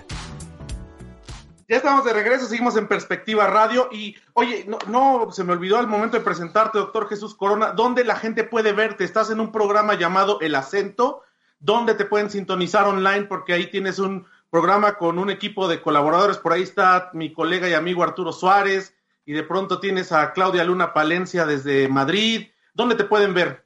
[1.67, 5.79] Ya estamos de regreso, seguimos en Perspectiva Radio y, oye, no, no se me olvidó
[5.79, 9.03] al momento de presentarte, doctor Jesús Corona, ¿dónde la gente puede verte?
[9.03, 11.23] Estás en un programa llamado El Acento,
[11.59, 13.23] ¿dónde te pueden sintonizar online?
[13.23, 17.69] Porque ahí tienes un programa con un equipo de colaboradores, por ahí está mi colega
[17.69, 18.93] y amigo Arturo Suárez,
[19.25, 23.63] y de pronto tienes a Claudia Luna Palencia desde Madrid, ¿dónde te pueden ver?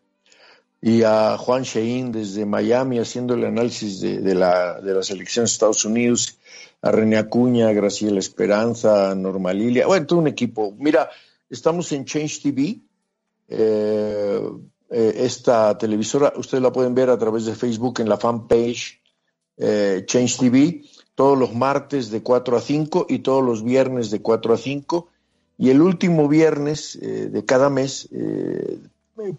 [0.82, 5.52] Y a Juan Shein desde Miami haciendo el análisis de, la, de la selección de
[5.52, 6.38] Estados Unidos
[6.82, 10.76] a René Acuña, a Graciela Esperanza, a Lilia, bueno, todo un equipo.
[10.78, 11.10] Mira,
[11.50, 12.80] estamos en Change TV.
[13.48, 14.41] Eh,
[14.89, 19.02] eh, esta televisora, ustedes la pueden ver a través de Facebook en la fanpage
[19.58, 20.82] eh, Change TV,
[21.16, 25.08] todos los martes de 4 a 5 y todos los viernes de 4 a 5.
[25.58, 28.10] Y el último viernes de cada mes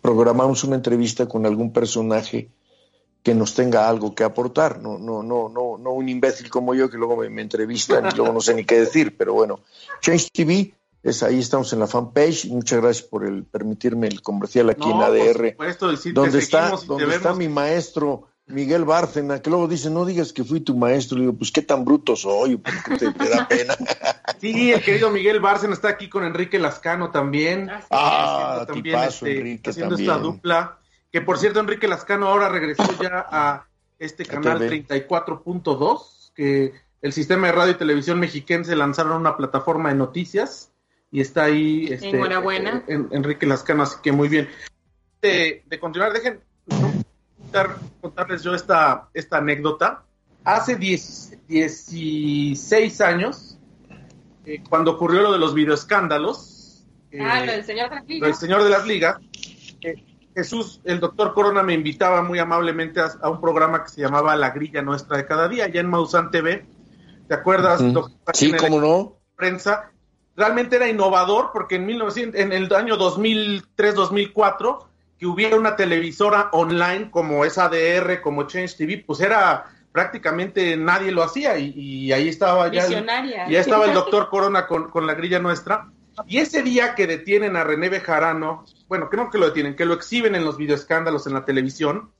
[0.00, 2.48] programamos una entrevista con algún personaje
[3.24, 6.90] que nos tenga algo que aportar, no, no, no, no, no un imbécil como yo
[6.90, 9.60] que luego me, entrevistan y luego no sé ni qué decir, pero bueno,
[10.02, 12.46] Change TV, es ahí estamos en la fanpage.
[12.46, 15.56] Muchas gracias por el permitirme el comercial aquí en ADR,
[16.12, 20.60] donde está, donde está mi maestro Miguel Bárcena, que luego dice, no digas que fui
[20.60, 23.74] tu maestro, le digo, pues qué tan bruto soy, porque te, te da pena.
[24.40, 27.70] sí, el querido Miguel Bárcena está aquí con Enrique Lascano también.
[27.90, 30.78] Ah, también, este, Enrique haciendo esta dupla.
[31.10, 33.66] Que por cierto, Enrique Lascano ahora regresó ya a
[33.98, 39.94] este canal 34.2, que el sistema de radio y televisión mexiquense lanzaron una plataforma de
[39.94, 40.72] noticias
[41.10, 42.82] y está ahí este, Enhorabuena.
[42.88, 44.48] Eh, Enrique Lascano, así que muy bien.
[45.22, 46.40] De, continuar, dejen
[48.00, 50.02] contarles yo esta, esta anécdota.
[50.44, 53.58] Hace 16 años,
[54.44, 56.84] eh, cuando ocurrió lo de los videoescándalos,
[57.20, 58.20] ah, lo del señor de las ligas.
[58.20, 59.16] Lo del señor de las ligas,
[59.80, 64.36] eh, Jesús, el doctor Corona me invitaba muy amablemente a, un programa que se llamaba
[64.36, 66.66] La Grilla Nuestra de Cada Día, allá en Mausan TV.
[67.28, 68.12] ¿Te acuerdas, doctor?
[68.34, 69.16] Sí, cómo no.
[69.36, 69.90] Prensa.
[70.36, 74.86] Realmente era innovador porque en, 1900, en el año 2003-2004,
[75.18, 81.12] que hubiera una televisora online como esa ADR, como Change TV, pues era prácticamente nadie
[81.12, 85.38] lo hacía y, ahí estaba ya, ya estaba el doctor Corona con, con la grilla
[85.38, 85.88] nuestra
[86.26, 89.94] Y ese día que detienen a René Bejarano, bueno, no que lo detienen, que lo
[89.94, 92.10] exhiben en los videoescándalos en la televisión,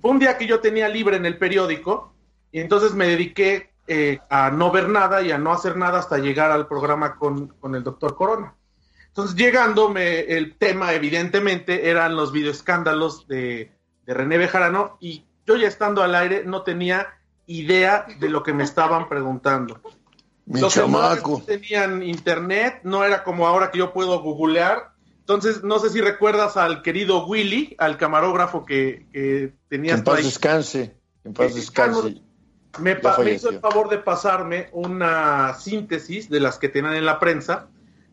[0.00, 2.12] fue un día que yo tenía libre en el periódico
[2.50, 6.18] y entonces me dediqué eh, a no ver nada y a no hacer nada hasta
[6.18, 8.56] llegar al programa con, con el doctor Corona.
[9.10, 13.72] Entonces, llegándome, el tema evidentemente eran los videoescándalos de,
[14.06, 17.08] de René Bejarano y yo ya estando al aire no tenía
[17.46, 19.80] idea de lo que me estaban preguntando.
[20.46, 21.38] Mi Los chamaco.
[21.40, 24.92] no tenían internet, no era como ahora que yo puedo googlear.
[25.18, 30.18] Entonces, no sé si recuerdas al querido Willy, al camarógrafo que, que tenías en paz
[30.18, 30.24] ahí.
[30.24, 30.96] descanse.
[31.24, 32.22] En paz Eh, descanse.
[32.78, 37.18] Me, me hizo el favor de pasarme una síntesis de las que tenían en la
[37.18, 37.68] prensa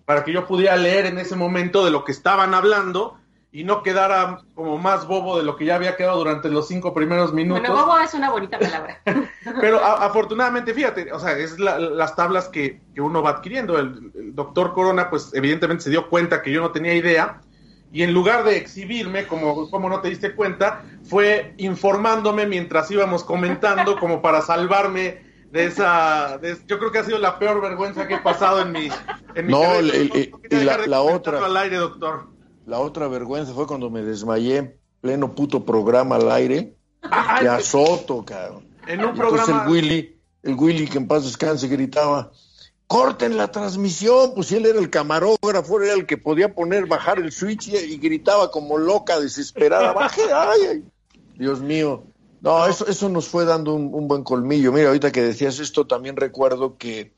[0.08, 3.18] para que yo pudiera leer en ese momento de lo que estaban hablando
[3.52, 6.94] y no quedara como más bobo de lo que ya había quedado durante los cinco
[6.94, 7.62] primeros minutos.
[7.68, 9.02] Bueno, bobo es una bonita palabra.
[9.60, 13.78] Pero a- afortunadamente, fíjate, o sea, es la- las tablas que, que uno va adquiriendo.
[13.78, 17.42] El, el doctor Corona, pues evidentemente se dio cuenta que yo no tenía idea
[17.92, 23.26] y en lugar de exhibirme, como, como no te diste cuenta, fue informándome mientras íbamos
[23.26, 26.38] comentando como para salvarme de esa...
[26.40, 28.90] de- yo creo que ha sido la peor vergüenza que he pasado en mi...
[29.36, 29.80] En mi No, carrera.
[29.80, 31.46] el- el- No quería y la- de otra.
[31.46, 32.28] al aire, doctor.
[32.66, 36.76] La otra vergüenza fue cuando me desmayé en pleno puto programa al aire.
[37.02, 38.68] Ay, De azoto, cabrón.
[38.88, 39.64] en un Entonces programa...
[39.66, 42.32] el Willy, el Willy que en paz descanse gritaba,
[42.88, 47.20] corten la transmisión, pues si él era el camarógrafo, era el que podía poner, bajar
[47.20, 50.84] el switch y, y gritaba como loca, desesperada, baje, ay, ay.
[51.38, 52.04] Dios mío.
[52.42, 54.72] No, eso, eso nos fue dando un, un buen colmillo.
[54.72, 57.14] Mira, ahorita que decías esto, también recuerdo que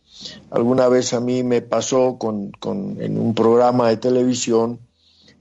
[0.50, 4.80] alguna vez a mí me pasó con, con en un programa de televisión,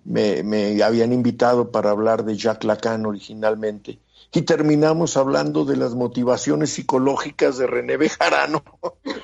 [0.05, 3.99] me, me habían invitado para hablar de Jacques Lacan originalmente
[4.33, 8.63] y terminamos hablando de las motivaciones psicológicas de René Bejarano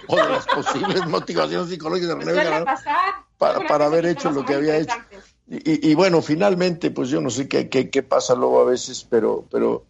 [0.08, 2.96] o de las posibles motivaciones psicológicas de René Bejarano pasar.
[3.38, 4.94] para, para haber hecho lo que había hecho.
[5.48, 9.06] y- y bueno, finalmente, pues yo no sé qué, qué, qué pasa luego a veces,
[9.08, 9.84] pero, pero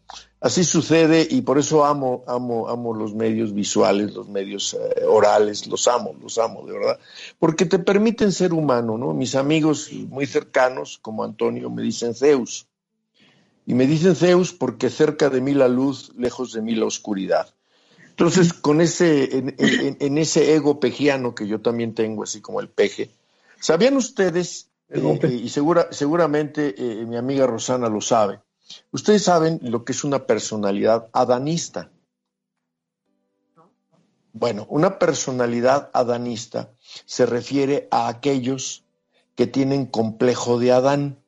[0.44, 5.66] así sucede y por eso amo, amo, amo los medios visuales, los medios eh, orales,
[5.66, 6.98] los amo, los amo, de verdad,
[7.38, 9.14] porque te permiten ser humano, ¿no?
[9.14, 12.66] Mis amigos muy cercanos, como Antonio, me dicen Zeus.
[13.66, 17.48] Y me dicen Zeus porque cerca de mí la luz, lejos de mí la oscuridad.
[18.11, 22.61] Entonces, con ese, en, en- en ese ego pejiano que yo también tengo, así como
[22.61, 23.11] el peje,
[23.59, 28.40] ¿sabían ustedes, eh, eh, y segura, seguramente eh, mi amiga Rosana lo sabe,
[28.90, 31.90] ustedes saben lo que es una personalidad adanista?
[34.33, 36.72] Bueno, una personalidad adanista
[37.07, 38.85] se refiere a aquellos
[39.37, 41.18] que tienen complejo de Adán.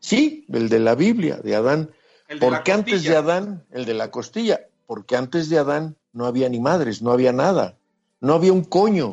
[0.00, 1.90] Sí, el de la Biblia, de Adán.
[2.26, 3.16] El de la Porque antes de.
[3.16, 7.32] Adán, el de la costilla, porque antes de Adán no había ni madres, no había
[7.32, 7.78] nada,
[8.20, 9.12] no había un coño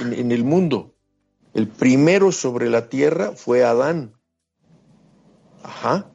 [0.00, 0.94] en, en el mundo.
[1.52, 4.14] El primero sobre la tierra fue Adán.
[5.62, 6.11] Ajá.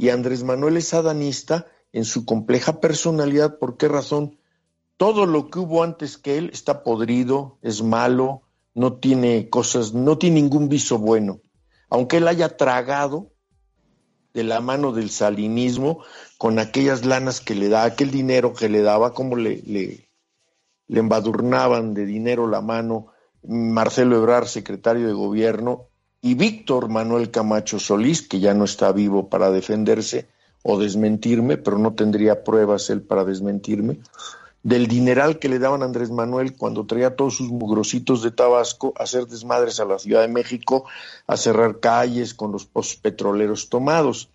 [0.00, 3.58] Y Andrés Manuel es adanista en su compleja personalidad.
[3.58, 4.38] ¿Por qué razón?
[4.96, 8.40] Todo lo que hubo antes que él está podrido, es malo,
[8.72, 11.42] no tiene cosas, no tiene ningún viso bueno.
[11.90, 13.30] Aunque él haya tragado
[14.32, 16.02] de la mano del salinismo
[16.38, 20.08] con aquellas lanas que le da, aquel dinero que le daba, como le, le,
[20.86, 23.08] le embadurnaban de dinero la mano
[23.42, 25.89] Marcelo Ebrard, secretario de gobierno,
[26.22, 30.28] y Víctor Manuel Camacho Solís, que ya no está vivo para defenderse
[30.62, 34.00] o desmentirme, pero no tendría pruebas él para desmentirme,
[34.62, 38.92] del dineral que le daban a Andrés Manuel cuando traía todos sus mugrositos de Tabasco
[38.98, 40.84] a hacer desmadres a la Ciudad de México,
[41.26, 44.28] a cerrar calles con los petroleros tomados.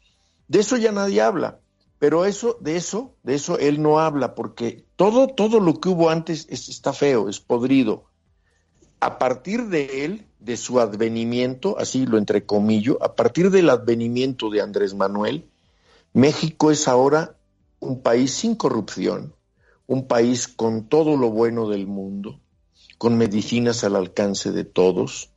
[0.47, 1.59] De eso ya nadie habla,
[1.99, 6.09] pero eso, de eso, de eso él no habla, porque todo, todo lo que hubo
[6.09, 8.05] antes es- está feo, es podrido.
[8.99, 14.62] A partir de él, de su advenimiento, así lo entrecomillo, a partir del advenimiento de
[14.62, 15.49] Andrés Manuel,
[16.13, 17.36] México es ahora
[17.79, 19.34] un país sin corrupción,
[19.88, 22.39] un país con todo lo bueno del mundo,
[22.99, 25.31] con medicinas al alcance de todos.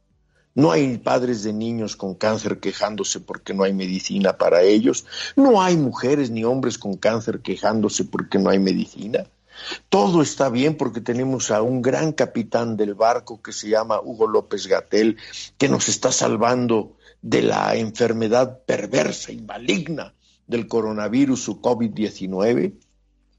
[0.54, 5.06] No hay padres de niños con cáncer quejándose porque no hay medicina para ellos.
[5.36, 9.24] No hay mujeres ni hombres con cáncer quejándose porque no hay medicina.
[9.88, 14.26] Todo está bien porque tenemos a un gran capitán del barco que se llama Hugo
[14.26, 15.16] López Gatel,
[15.56, 20.14] que nos está salvando de la enfermedad perversa y maligna
[20.46, 22.74] del coronavirus o COVID-19.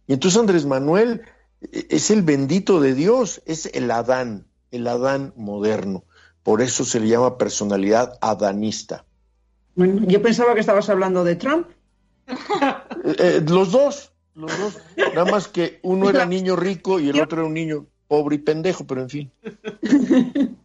[0.07, 1.21] Y entonces Andrés Manuel
[1.61, 6.03] eh, es el bendito de Dios, es el Adán, el Adán moderno.
[6.43, 9.05] Por eso se le llama personalidad adanista.
[9.75, 11.67] Bueno, yo pensaba que estabas hablando de Trump.
[13.05, 14.77] Eh, eh, los dos, los dos.
[14.97, 18.39] Nada más que uno era niño rico y el otro era un niño pobre y
[18.39, 19.31] pendejo, pero en fin.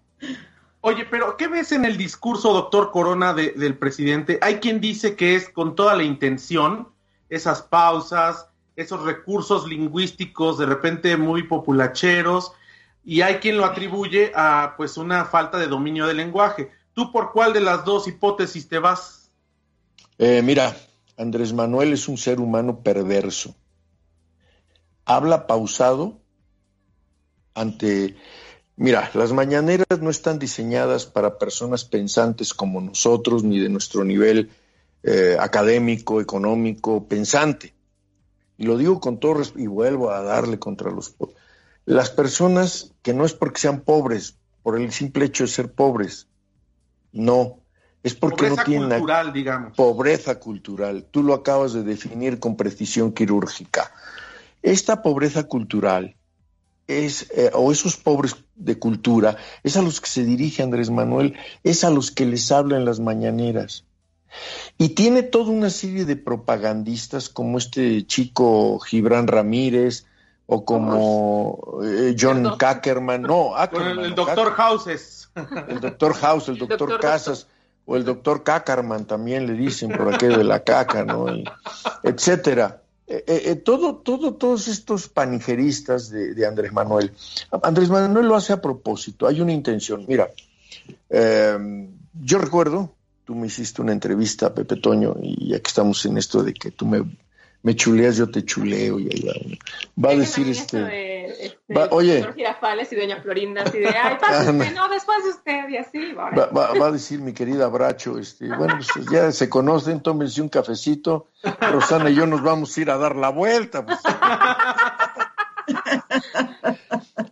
[0.80, 4.38] Oye, pero ¿qué ves en el discurso, doctor Corona, del presidente?
[4.42, 6.88] Hay quien dice que es con toda la intención,
[7.30, 12.52] esas pausas, esos recursos lingüísticos de repente muy populacheros,
[13.02, 16.70] y hay quien lo atribuye a pues una falta de dominio del lenguaje.
[16.92, 19.30] ¿Tú por cuál de las dos hipótesis te vas?
[20.18, 20.76] Eh, mira,
[21.16, 23.54] Andrés Manuel es un ser humano perverso.
[25.04, 26.20] Habla pausado
[27.54, 28.16] ante
[28.76, 34.50] Mira, las mañaneras no están diseñadas para personas pensantes como nosotros, ni de nuestro nivel
[35.04, 37.72] eh, académico, económico, pensante.
[38.58, 41.14] Y lo digo con todo respeto, y vuelvo a darle contra los
[41.84, 46.26] Las personas que no es porque sean pobres, por el simple hecho de ser pobres,
[47.12, 47.60] no,
[48.02, 49.76] es porque no tienen cultural, digamos.
[49.76, 51.06] pobreza cultural.
[51.12, 53.92] Tú lo acabas de definir con precisión quirúrgica.
[54.64, 56.16] Esta pobreza cultural
[56.86, 61.34] es, eh, o esos pobres de cultura, es a los que se dirige Andrés Manuel,
[61.62, 63.84] es a los que les habla en las mañaneras.
[64.78, 70.06] Y tiene toda una serie de propagandistas como este chico Gibran Ramírez
[70.46, 75.30] o como eh, John Cackerman, no, el, doctor Houses.
[75.68, 77.48] El doctor House, el doctor, Casas
[77.84, 81.26] o el doctor Cackerman también le dicen por aquello de la caca, ¿no?
[82.02, 82.80] etcétera.
[83.06, 87.12] Eh, eh, eh, todo, todo, todos estos panigeristas de, Andrés Manuel,
[87.62, 90.06] Andrés Manuel lo hace a propósito, hay una intención.
[90.08, 90.30] Mira,
[91.10, 92.94] yo recuerdo,
[93.24, 96.70] tú me hiciste una entrevista, Pepe Toño, y ya que estamos en esto de que
[96.70, 97.04] tú me,
[97.62, 99.58] me chuleas, yo te chuleo, y ahí
[100.02, 101.13] va, a decir este
[101.44, 102.26] este, oye.
[102.34, 104.18] Girafales y doña Florinda, así de, ay,
[104.74, 106.12] no, después de usted, y así.
[106.12, 110.48] Va, va, a decir mi querida Bracho, este, bueno, pues ya se conocen, tómense un
[110.48, 111.28] cafecito,
[111.60, 113.84] Rosana y yo nos vamos a ir a dar la vuelta.
[113.84, 113.98] Pues.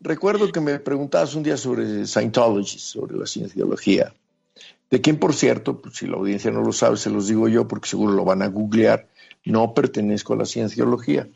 [0.00, 4.12] Recuerdo que me preguntabas un día sobre Scientology, sobre la cienciología,
[4.90, 7.66] de quien, por cierto, pues, si la audiencia no lo sabe, se los digo yo
[7.68, 9.08] porque seguro lo van a googlear,
[9.44, 11.28] no pertenezco a la cienciología.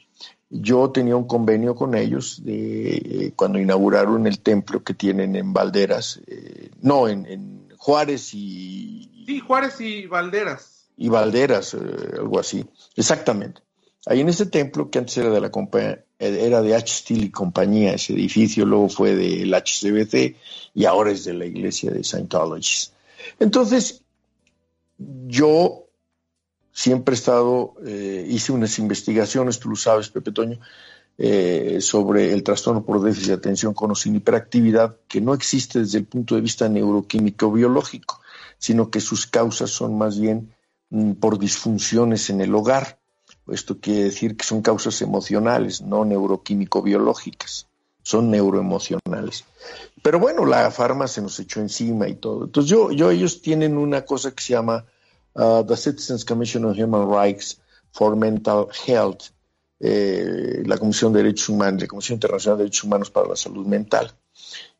[0.48, 5.52] Yo tenía un convenio con ellos de eh, cuando inauguraron el templo que tienen en
[5.52, 9.24] Valderas, eh, no, en, Juárez y...
[9.26, 10.88] Sí, Juárez y Valderas.
[10.96, 11.78] Y Valderas, eh,
[12.14, 13.60] algo así, exactamente.
[14.06, 16.94] Ahí en ese templo, que antes era de la compañía, era de H.
[16.94, 20.36] Steel y compañía, ese edificio luego fue del HCBC
[20.74, 22.88] y ahora es de la iglesia de Scientology.
[23.38, 24.02] Entonces,
[24.98, 25.85] yo
[26.76, 30.60] siempre he estado, eh, hice unas investigaciones, tú lo sabes, Pepe Toño,
[31.16, 35.78] eh, sobre el trastorno por déficit de atención con o sin hiperactividad, que no existe
[35.78, 38.20] desde el punto de vista neuroquímico biológico,
[38.58, 40.54] sino que sus causas son más bien
[40.90, 42.98] mm, por disfunciones en el hogar.
[43.48, 47.68] Esto quiere decir que son causas emocionales, no neuroquímico-biológicas,
[48.02, 49.46] son neuroemocionales.
[50.02, 52.44] Pero bueno, la farma se nos echó encima y todo.
[52.44, 54.84] Entonces yo, yo ellos tienen una cosa que se llama
[55.36, 57.60] Uh, the Citizens Commission on Human Rights
[57.92, 59.32] for Mental Health,
[59.80, 63.66] eh, la Comisión de Derechos Humanos, la Comisión Internacional de Derechos Humanos para la Salud
[63.66, 64.12] Mental.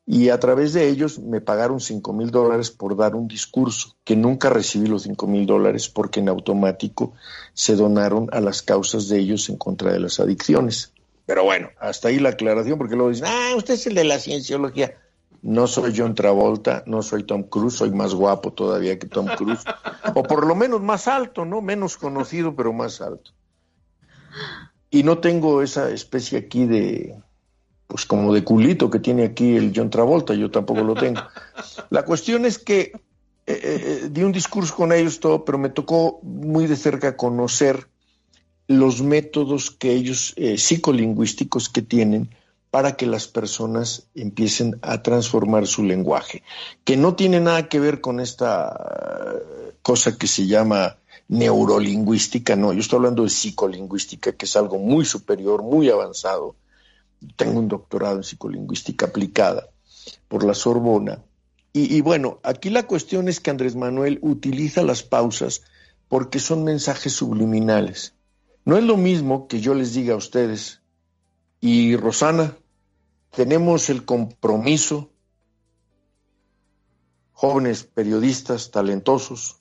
[0.07, 4.17] Y a través de ellos me pagaron 5 mil dólares por dar un discurso, que
[4.17, 7.13] nunca recibí los 5 mil dólares porque en automático
[7.53, 10.93] se donaron a las causas de ellos en contra de las adicciones.
[11.27, 14.19] Pero bueno, hasta ahí la aclaración, porque luego dicen, ah, usted es el de la
[14.21, 14.95] cienciología.
[15.47, 19.63] No soy John Travolta, no soy Tom Cruise, soy más guapo todavía que Tom Cruise.
[20.13, 21.63] o por lo menos más alto, ¿no?
[21.63, 23.31] Menos conocido, pero más alto.
[24.91, 27.17] Y no tengo esa especie aquí de,
[27.87, 31.21] pues como de culito que tiene aquí el John Travolta, yo tampoco lo tengo.
[31.91, 32.93] La cuestión es que eh,
[33.47, 37.87] eh, eh, di un discurso con ellos todo, pero me tocó muy de cerca conocer
[38.67, 42.31] los métodos que ellos, psicolingüísticos que tienen,
[42.77, 46.43] para que las personas empiecen a transformar su lenguaje,
[46.85, 49.41] que no tiene nada que ver con esta
[49.81, 50.99] cosa que se llama
[51.29, 56.55] neurolingüística, no, yo estoy hablando de psicolingüística, que es algo muy superior, muy avanzado.
[57.37, 59.71] Tengo un doctorado en psicolingüística aplicada
[60.29, 61.23] por la Sorbona.
[61.73, 65.63] Y, y bueno, aquí la cuestión es que Andrés Manuel utiliza las pausas
[66.09, 68.13] porque son mensajes subliminales.
[68.67, 70.83] No es lo mismo que yo les diga a ustedes,
[71.61, 72.57] y Rosana,
[73.37, 75.11] tenemos el compromiso,
[77.33, 79.61] jóvenes periodistas talentosos,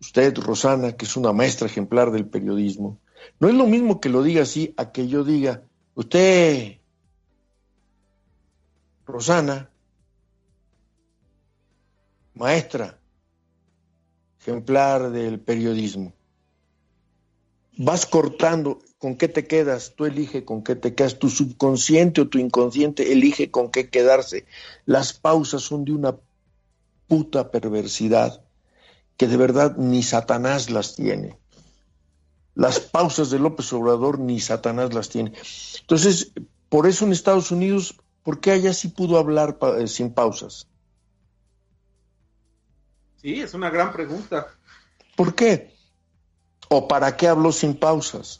[0.00, 3.00] usted, Rosana, que es una maestra ejemplar del periodismo,
[3.40, 5.64] no es lo mismo que lo diga así a que yo diga,
[5.96, 6.78] usted,
[9.06, 9.72] Rosana,
[12.32, 13.00] maestra
[14.38, 16.12] ejemplar del periodismo,
[17.76, 22.28] vas cortando con qué te quedas, tú elige con qué te quedas, tu subconsciente o
[22.28, 24.46] tu inconsciente elige con qué quedarse.
[24.86, 26.16] Las pausas son de una
[27.06, 28.42] puta perversidad
[29.18, 31.38] que de verdad ni Satanás las tiene.
[32.54, 35.34] Las pausas de López Obrador ni Satanás las tiene.
[35.82, 36.32] Entonces,
[36.70, 40.66] por eso en Estados Unidos, ¿por qué allá sí pudo hablar eh, sin pausas?
[43.20, 44.46] Sí, es una gran pregunta.
[45.14, 45.76] ¿Por qué?
[46.70, 48.38] ¿O para qué habló sin pausas?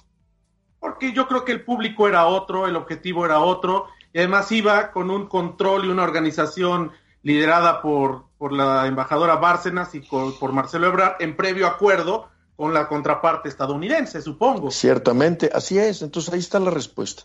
[0.84, 4.92] Porque yo creo que el público era otro, el objetivo era otro, y además iba
[4.92, 10.88] con un control y una organización liderada por, por la embajadora Bárcenas y por Marcelo
[10.88, 14.70] Ebrard en previo acuerdo con la contraparte estadounidense, supongo.
[14.70, 16.02] Ciertamente, así es.
[16.02, 17.22] Entonces ahí está la respuesta.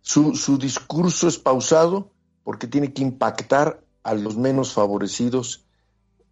[0.00, 2.12] Su, su discurso es pausado
[2.44, 5.64] porque tiene que impactar a los menos favorecidos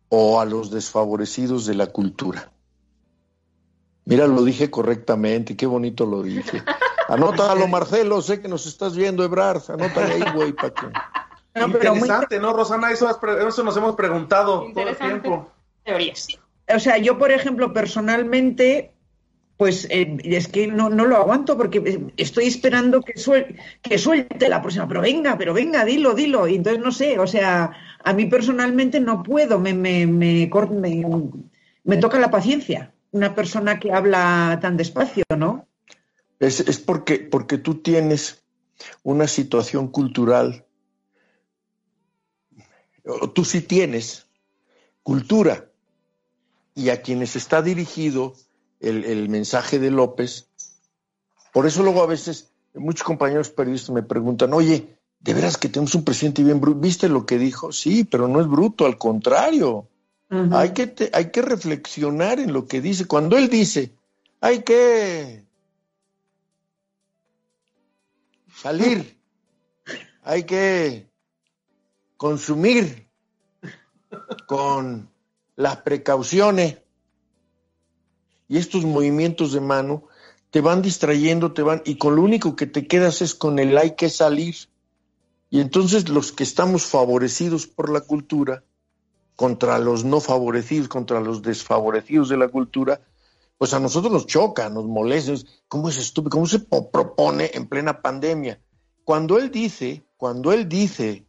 [0.09, 2.53] o a los desfavorecidos de la cultura.
[4.09, 6.63] Mira, lo dije correctamente, qué bonito lo dije.
[7.09, 10.87] Anótalo, Marcelo, sé que nos estás viendo, Ebrard, anótale ahí, güey, para que...
[11.63, 12.91] Interesante, ¿no, Rosana?
[12.91, 13.07] Eso,
[13.47, 15.51] eso, nos hemos preguntado todo el tiempo.
[15.85, 16.29] Teorías.
[16.75, 18.93] O sea, yo, por ejemplo, personalmente,
[19.59, 23.15] pues eh, es que no, no, lo aguanto porque estoy esperando que,
[23.83, 26.49] que suelte la próxima, pero venga, pero venga, dilo, dilo.
[26.49, 27.73] Y entonces no sé, o sea,
[28.05, 30.49] a mí personalmente no puedo, me, me, me,
[31.85, 35.67] me, toca la paciencia una persona que habla tan despacio, ¿no?
[36.39, 38.43] Es, es porque, porque tú tienes
[39.03, 40.65] una situación cultural
[43.35, 44.27] tú sí tienes
[45.03, 45.71] cultura
[46.75, 48.35] y a quienes está dirigido
[48.81, 50.49] el, mensaje de López.
[51.53, 55.95] Por eso luego a veces muchos compañeros periodistas me preguntan, oye, ¿de veras que tenemos
[55.95, 56.79] un presidente bien bruto?
[56.79, 57.73] ¿Viste lo que dijo?
[57.73, 59.89] Sí, pero no es bruto, al contrario.
[60.31, 63.07] Hay, que hay que reflexionar en lo que dice.
[63.07, 63.95] Cuando él dice,
[64.41, 65.45] hay que
[68.55, 69.19] salir,
[70.23, 71.09] hay que
[72.17, 73.09] consumir
[74.47, 75.11] con
[75.57, 76.79] las precauciones
[78.49, 80.05] y estos movimientos de mano
[80.51, 83.77] te van distrayendo, te van, y con lo único que te quedas es con el
[83.77, 84.57] hay que salir.
[85.51, 88.65] Y entonces los que estamos favorecidos por la cultura,
[89.39, 93.01] contra los no favorecidos, contra los desfavorecidos de la cultura,
[93.57, 95.33] pues a nosotros nos choca, nos molesta.
[95.69, 96.31] ¿Cómo es estúpido?
[96.31, 98.61] ¿Cómo se propone en plena pandemia?
[99.05, 101.25] Cuando él dice, cuando él dice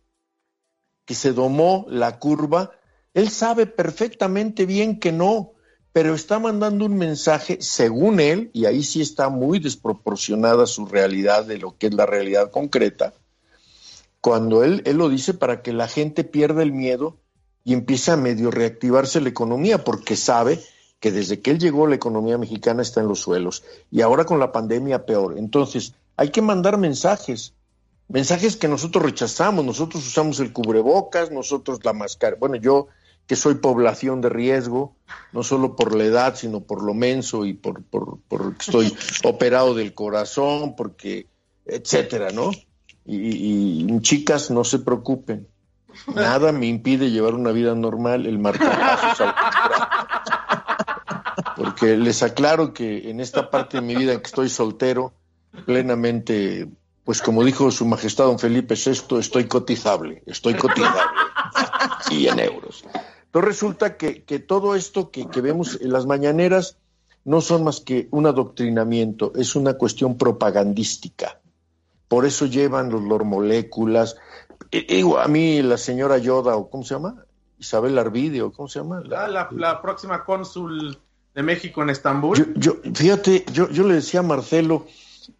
[1.05, 2.71] que se domó la curva,
[3.13, 5.51] él sabe perfectamente bien que no,
[5.91, 11.45] pero está mandando un mensaje, según él, y ahí sí está muy desproporcionada su realidad
[11.45, 13.13] de lo que es la realidad concreta,
[14.19, 17.18] cuando él, él lo dice para que la gente pierda el miedo
[17.63, 20.59] y empiece a medio reactivarse la economía, porque sabe
[20.99, 24.39] que desde que él llegó la economía mexicana está en los suelos y ahora con
[24.39, 25.37] la pandemia peor.
[25.37, 27.53] Entonces, hay que mandar mensajes
[28.09, 32.87] mensajes que nosotros rechazamos, nosotros usamos el cubrebocas, nosotros la máscara, bueno, yo
[33.25, 34.95] que soy población de riesgo,
[35.31, 38.97] no solo por la edad, sino por lo menso y por, por, por que estoy
[39.23, 41.27] operado del corazón, porque,
[41.67, 42.49] etcétera, ¿no?
[43.05, 45.47] Y, chicas, no se preocupen,
[46.07, 49.35] nada me impide llevar una vida normal, el marcapasos al
[51.55, 55.13] Porque les aclaro que en esta parte de mi vida que estoy soltero,
[55.65, 56.69] plenamente
[57.09, 61.01] pues como dijo su majestad don Felipe VI, estoy cotizable, estoy cotizable,
[62.11, 62.85] y en euros.
[63.25, 66.77] Entonces resulta que, todo esto que, vemos en las mañaneras
[67.25, 71.41] no son más que un adoctrinamiento, es una cuestión propagandística.
[72.07, 73.01] Por eso llevan los
[74.71, 75.25] moléculas.
[75.25, 77.25] a mí la señora Yoda, o ¿cómo se llama?
[77.57, 79.01] Isabel Arvide, o ¿cómo se llama?
[79.05, 80.97] La, ah, la, próxima cónsul
[81.35, 82.53] de México en Estambul.
[82.55, 84.85] Yo, fíjate, yo, yo le decía a Marcelo,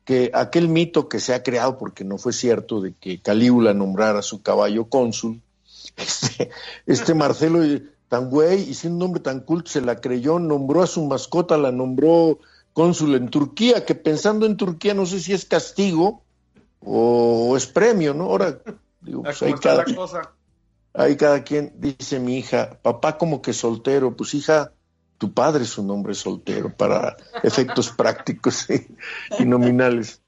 [0.05, 4.19] que aquel mito que se ha creado, porque no fue cierto, de que Calígula nombrara
[4.19, 5.41] a su caballo cónsul,
[5.97, 6.49] este,
[6.85, 7.59] este Marcelo
[8.07, 11.57] tan güey y siendo un hombre tan culto se la creyó, nombró a su mascota,
[11.57, 12.39] la nombró
[12.73, 16.23] cónsul en Turquía, que pensando en Turquía no sé si es castigo
[16.81, 18.25] o, es premio, ¿no?
[18.25, 18.59] Ahora,
[19.01, 19.85] digo, pues hay cada,
[20.93, 24.71] hay cada quien, dice mi hija, papá como que soltero, pues hija,
[25.17, 30.21] tu padre es un hombre soltero para efectos prácticos y, nominales.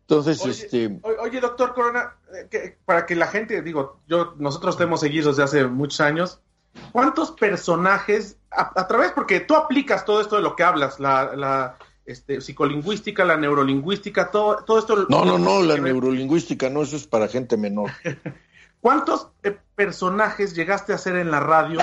[0.00, 1.00] Entonces, oye, este.
[1.20, 2.16] Oye, doctor Corona,
[2.50, 6.40] eh, para que la gente, digo, yo, nosotros te hemos seguido desde hace muchos años.
[6.92, 11.78] ¿Cuántos personajes, a, través, porque tú aplicas todo esto de lo que hablas, la, la
[12.08, 15.06] este, psicolingüística, la neurolingüística, todo, todo esto.
[15.08, 17.90] No, no, no, la neurolingüística, no, eso es para gente menor.
[18.80, 21.80] ¿Cuántos eh, personajes llegaste a hacer en la radio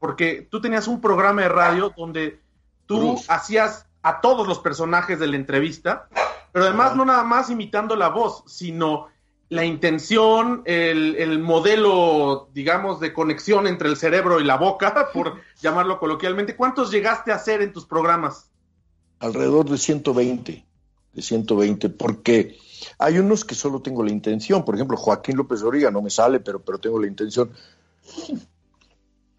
[0.00, 2.40] porque tú tenías un programa de radio donde
[2.86, 6.08] tú hacías a todos los personajes de la entrevista,
[6.52, 9.08] pero además no nada más imitando la voz, sino
[9.50, 15.40] la intención, el, el, modelo, digamos, de conexión entre el cerebro y la boca, por
[15.60, 16.56] llamarlo coloquialmente.
[16.56, 18.50] ¿Cuántos llegaste a hacer en tus programas?
[19.20, 20.66] Alrededor de 120,
[21.12, 22.58] de 120, porque
[22.98, 24.64] hay unos que solo tengo la intención.
[24.64, 27.50] Por ejemplo, Joaquín López Origa no me sale, pero, pero tengo la intención.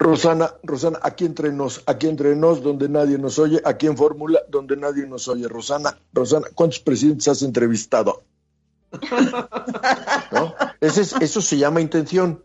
[0.02, 4.40] Rosana, Rosana, aquí entre nos, aquí entre nos, donde nadie nos oye, aquí en Fórmula,
[4.50, 5.48] donde nadie nos oye.
[5.48, 8.24] Rosana, Rosana, ¿cuántos presidentes has entrevistado?
[10.32, 10.56] ¿No?
[10.82, 12.44] eso se llama intención.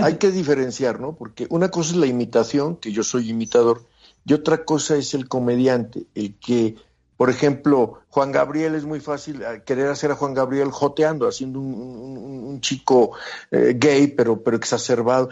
[0.00, 1.16] Hay que diferenciar, ¿no?
[1.16, 3.82] Porque una cosa es la imitación, que yo soy imitador,
[4.26, 6.74] y otra cosa es el comediante, el que,
[7.16, 11.60] por ejemplo, Juan Gabriel es muy fácil eh, querer hacer a Juan Gabriel joteando, haciendo
[11.60, 13.12] un, chico
[13.50, 15.28] eh, gay, pero, pero exacerbado.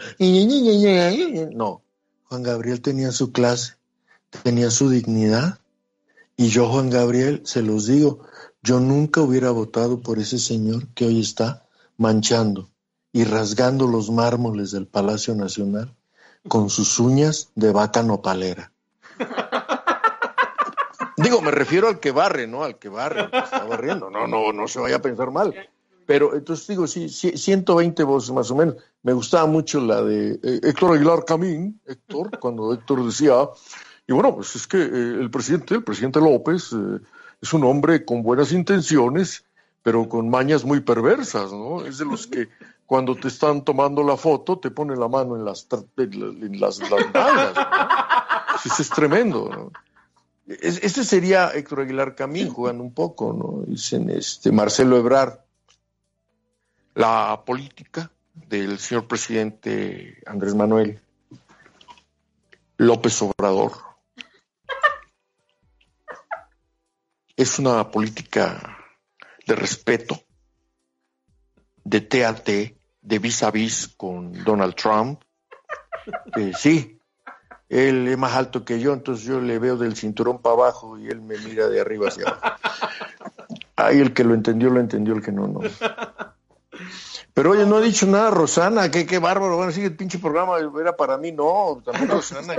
[1.53, 1.81] No,
[2.25, 3.73] Juan Gabriel tenía su clase,
[4.43, 5.59] tenía su dignidad,
[6.37, 8.19] y yo, Juan Gabriel, se los digo,
[8.61, 11.67] yo nunca hubiera votado por ese señor que hoy está
[11.97, 12.69] manchando
[13.11, 15.95] y rasgando los mármoles del Palacio Nacional
[16.47, 18.71] con sus uñas de vaca nopalera.
[21.17, 22.63] Digo, me refiero al que barre, ¿no?
[22.63, 24.09] Al que barre, al que está barriendo.
[24.09, 25.53] No, no, no se vaya a pensar mal.
[26.05, 28.75] Pero entonces digo, sí, 120 voces más o menos.
[29.01, 33.33] Me gustaba mucho la de eh, Héctor Aguilar Camín, Héctor, cuando Héctor decía,
[34.07, 36.99] y bueno, pues es que eh, el presidente, el presidente López, eh,
[37.41, 39.45] es un hombre con buenas intenciones,
[39.81, 41.85] pero con mañas muy perversas, ¿no?
[41.85, 42.49] Es de los que
[42.85, 46.97] cuando te están tomando la foto te pone la mano en las, en las, ¿no?
[48.63, 49.71] Eso es tremendo, ¿no?
[50.47, 53.63] Ese sería Héctor Aguilar Camín jugando un poco, ¿no?
[53.65, 55.39] Dicen este Marcelo Ebrard.
[56.93, 61.01] La política del señor presidente Andrés Manuel
[62.77, 63.73] López Obrador
[67.35, 68.77] es una política
[69.45, 70.21] de respeto,
[71.83, 75.21] de té, de vis a vis con Donald Trump.
[76.57, 76.94] sí,
[77.69, 81.07] él es más alto que yo, entonces yo le veo del cinturón para abajo y
[81.07, 82.57] él me mira de arriba hacia abajo.
[83.75, 85.59] Ay, el que lo entendió, lo entendió, el que no, no.
[87.33, 90.55] Pero oye, no ha dicho nada Rosana, qué, qué bárbaro, bueno, sí, el pinche programa
[90.79, 92.55] era para mí, no, también Rosana.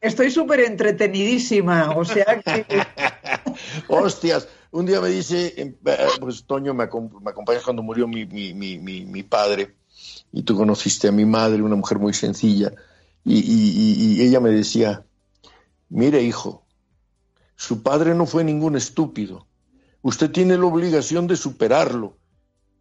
[0.00, 2.66] Estoy, súper entretenidísima, o sea que...
[3.88, 8.52] Hostias, un día me dice, em, eh, pues Toño me, acompaña cuando murió mi, mi,
[8.52, 9.74] mi, mi, padre,
[10.32, 12.72] y tú conociste a mi madre, una mujer muy sencilla,
[13.24, 15.04] y, ella me decía,
[15.88, 16.64] mire hijo,
[17.56, 19.46] su padre no fue ningún estúpido,
[20.02, 22.18] usted tiene la obligación de superarlo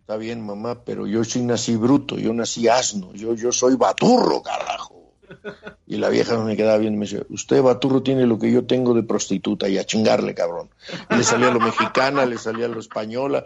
[0.07, 4.41] Está bien, mamá, pero yo sí nací bruto, yo nací asno, yo, yo soy baturro,
[4.41, 5.11] carajo.
[5.85, 8.65] Y la vieja me quedaba bien y me decía, usted baturro tiene lo que yo
[8.65, 10.69] tengo de prostituta y a chingarle, cabrón.
[11.09, 13.43] le salía lo mexicana, le salía lo española.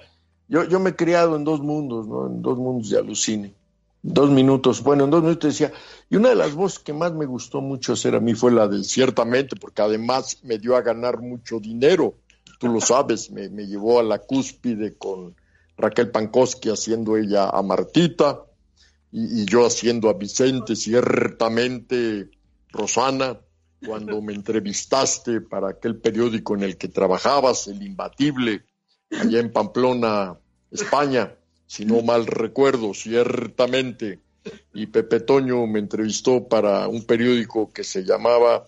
[0.50, 2.28] Yo, yo me he criado en dos mundos, ¿no?
[2.28, 3.56] En dos mundos de alucine.
[4.04, 5.72] Dos minutos, bueno, en dos minutos decía,
[6.10, 8.68] y una de las voces que más me gustó mucho hacer a mí fue la
[8.68, 12.16] del ciertamente, porque además me dio a ganar mucho dinero,
[12.60, 15.36] tú lo sabes, me, me llevó a la cúspide con
[15.78, 18.41] Raquel Pankowski haciendo ella a Martita
[19.12, 22.30] y, yo haciendo a Vicente, ciertamente,
[22.70, 23.39] Rosana,
[23.86, 28.64] cuando me entrevistaste para aquel periódico en el que trabajabas, El Imbatible,
[29.12, 30.38] allá en Pamplona,
[30.70, 31.36] España,
[31.72, 34.19] si no mal recuerdo, ciertamente.
[34.74, 38.67] Y Pepe Toño me entrevistó para un periódico que se llamaba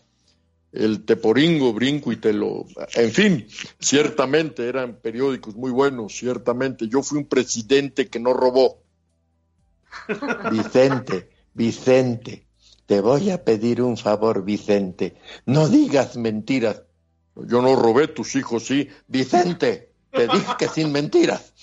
[0.72, 2.66] el Teporingo, Brinco y Telo.
[2.96, 3.46] En fin,
[3.78, 6.88] ciertamente eran periódicos muy buenos, ciertamente.
[6.88, 8.78] Yo fui un presidente que no robó.
[10.50, 12.48] Vicente, Vicente,
[12.86, 15.18] te voy a pedir un favor, Vicente.
[15.46, 16.84] No digas mentiras.
[17.36, 18.88] Yo no robé, tus hijos sí.
[19.10, 21.54] Vicente, te dije que sin mentiras.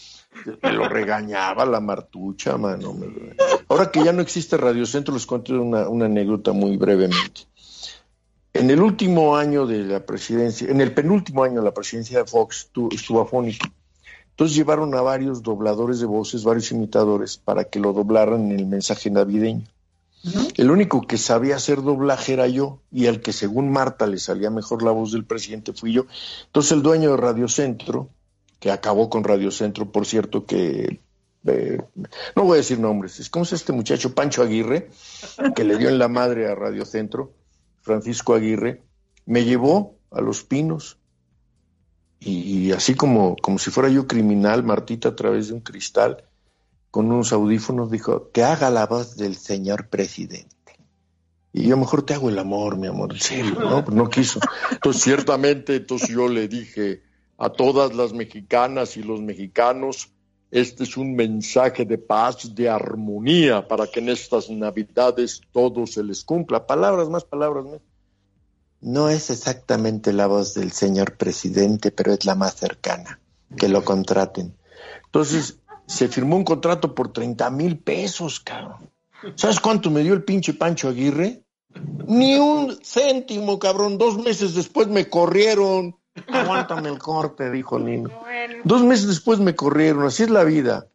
[0.62, 2.97] Me lo regañaba la martucha, mano.
[3.68, 7.43] Ahora que ya no existe Radio Centro, les cuento una, una anécdota muy brevemente.
[8.53, 12.24] En el último año de la presidencia, en el penúltimo año de la presidencia de
[12.24, 13.68] Fox, estuvo afónico.
[14.31, 18.66] Entonces llevaron a varios dobladores de voces, varios imitadores, para que lo doblaran en el
[18.66, 19.66] mensaje navideño.
[20.57, 24.51] El único que sabía hacer doblaje era yo, y al que según Marta le salía
[24.51, 26.07] mejor la voz del presidente fui yo.
[26.47, 28.09] Entonces el dueño de Radio Centro,
[28.61, 31.01] que acabó con Radio Centro, por cierto, que
[31.47, 31.79] eh,
[32.37, 34.91] no voy a decir nombres, es como es este muchacho Pancho Aguirre,
[35.57, 37.33] que le dio en la madre a Radio Centro,
[37.81, 38.83] Francisco Aguirre,
[39.25, 40.99] me llevó a Los Pinos
[42.23, 46.25] y, así como, como si fuera yo criminal, Martita a través de un cristal,
[46.91, 50.51] con unos audífonos, dijo, que haga la voz del señor presidente.
[51.53, 53.83] Y yo mejor te hago el amor, mi amor, en serio, ¿no?
[53.83, 54.39] Pues no quiso.
[54.71, 57.03] Entonces, ciertamente, entonces yo le dije
[57.41, 60.12] a todas las mexicanas y los mexicanos
[60.51, 66.03] Este es un mensaje de paz, de armonía, para que en estas Navidades todo se
[66.03, 66.66] les cumpla.
[66.66, 67.80] Palabras más, palabras más.
[68.80, 73.20] No es exactamente la voz del señor presidente, pero es la más cercana.
[73.57, 74.57] Que lo contraten.
[75.05, 78.91] Entonces, se firmó un contrato por 30 mil pesos, cabrón.
[79.36, 81.45] ¿Sabes cuánto me dio el pinche Pancho Aguirre?
[82.07, 83.99] Ni un céntimo, cabrón.
[83.99, 85.99] Dos meses después me corrieron.
[86.29, 88.11] Aguántame el corte, dijo Nino.
[88.65, 90.05] Dos meses después me corrieron.
[90.05, 90.87] Así es la vida.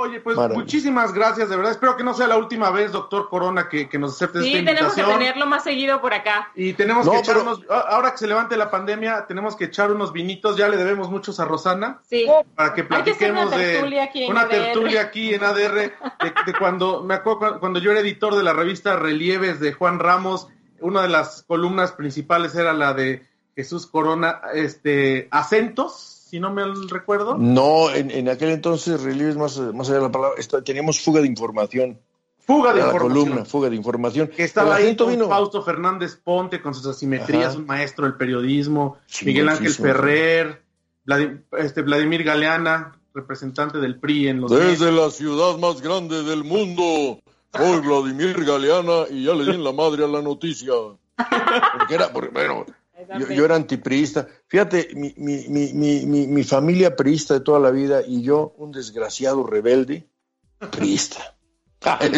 [0.00, 1.72] Oye, pues muchísimas gracias, de verdad.
[1.72, 4.90] Espero que no sea la última vez, doctor Corona, que, nos acepte sí, esta invitación.
[4.90, 6.52] Sí, tenemos que tenerlo más seguido por acá.
[6.54, 10.56] Y tenemos que echarnos, ahora que se levante la pandemia, tenemos que echar unos vinitos.
[10.56, 11.98] Ya le debemos muchos a Rosana.
[12.08, 12.28] Sí.
[12.54, 15.92] Para que platiquemos de una tertulia aquí en ADR, de,
[16.60, 20.46] cuando, me acuerdo cuando yo era editor de la revista Relieves de Juan Ramos,
[20.78, 23.26] una de las columnas principales era la de
[23.58, 27.36] Jesús Corona, este, acentos si no me recuerdo.
[27.36, 31.98] No, en, aquel entonces, relieves más, más allá de la palabra, teníamos fuga de información.
[32.38, 33.24] Fuga de información.
[33.24, 34.28] columna, fuga de información.
[34.28, 39.48] Que estaba ahí con Fausto Fernández Ponte con sus asimetrías, un maestro del periodismo, Miguel
[39.48, 40.62] Ángel Ferrer,
[41.58, 47.18] este, Vladimir Galeana, representante del PRI en los Desde la ciudad más grande del mundo,
[47.52, 50.74] soy Vladimir Galeana y ya le di en la madre a la noticia.
[51.78, 52.64] Porque era, porque, bueno,
[53.30, 54.28] yo, era antipriista.
[54.46, 59.46] Fíjate, mi, mi, mi, mi, familia priista de toda la vida y yo, un desgraciado
[59.46, 60.08] rebelde,
[60.70, 61.34] priista.
[61.78, 62.10] Pues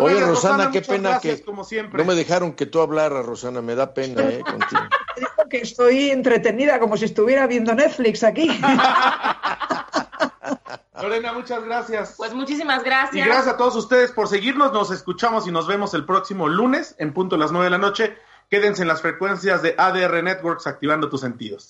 [0.00, 1.44] Oye, Rosana, qué pena que
[1.92, 4.40] no me dejaron que tú hablaras, Rosana, me da pena, ¿eh?
[4.44, 4.82] Contigo.
[5.16, 8.50] Digo que estoy entretenida como si estuviera viendo Netflix aquí.
[11.00, 12.14] Lorena, muchas gracias.
[12.16, 13.14] Pues muchísimas gracias.
[13.14, 14.72] Y gracias a todos ustedes por seguirnos.
[14.72, 17.78] Nos escuchamos y nos vemos el próximo lunes en punto a las nueve de la
[17.78, 18.16] noche.
[18.48, 21.64] Quédense en las frecuencias de ADR Networks activando tus sentidos.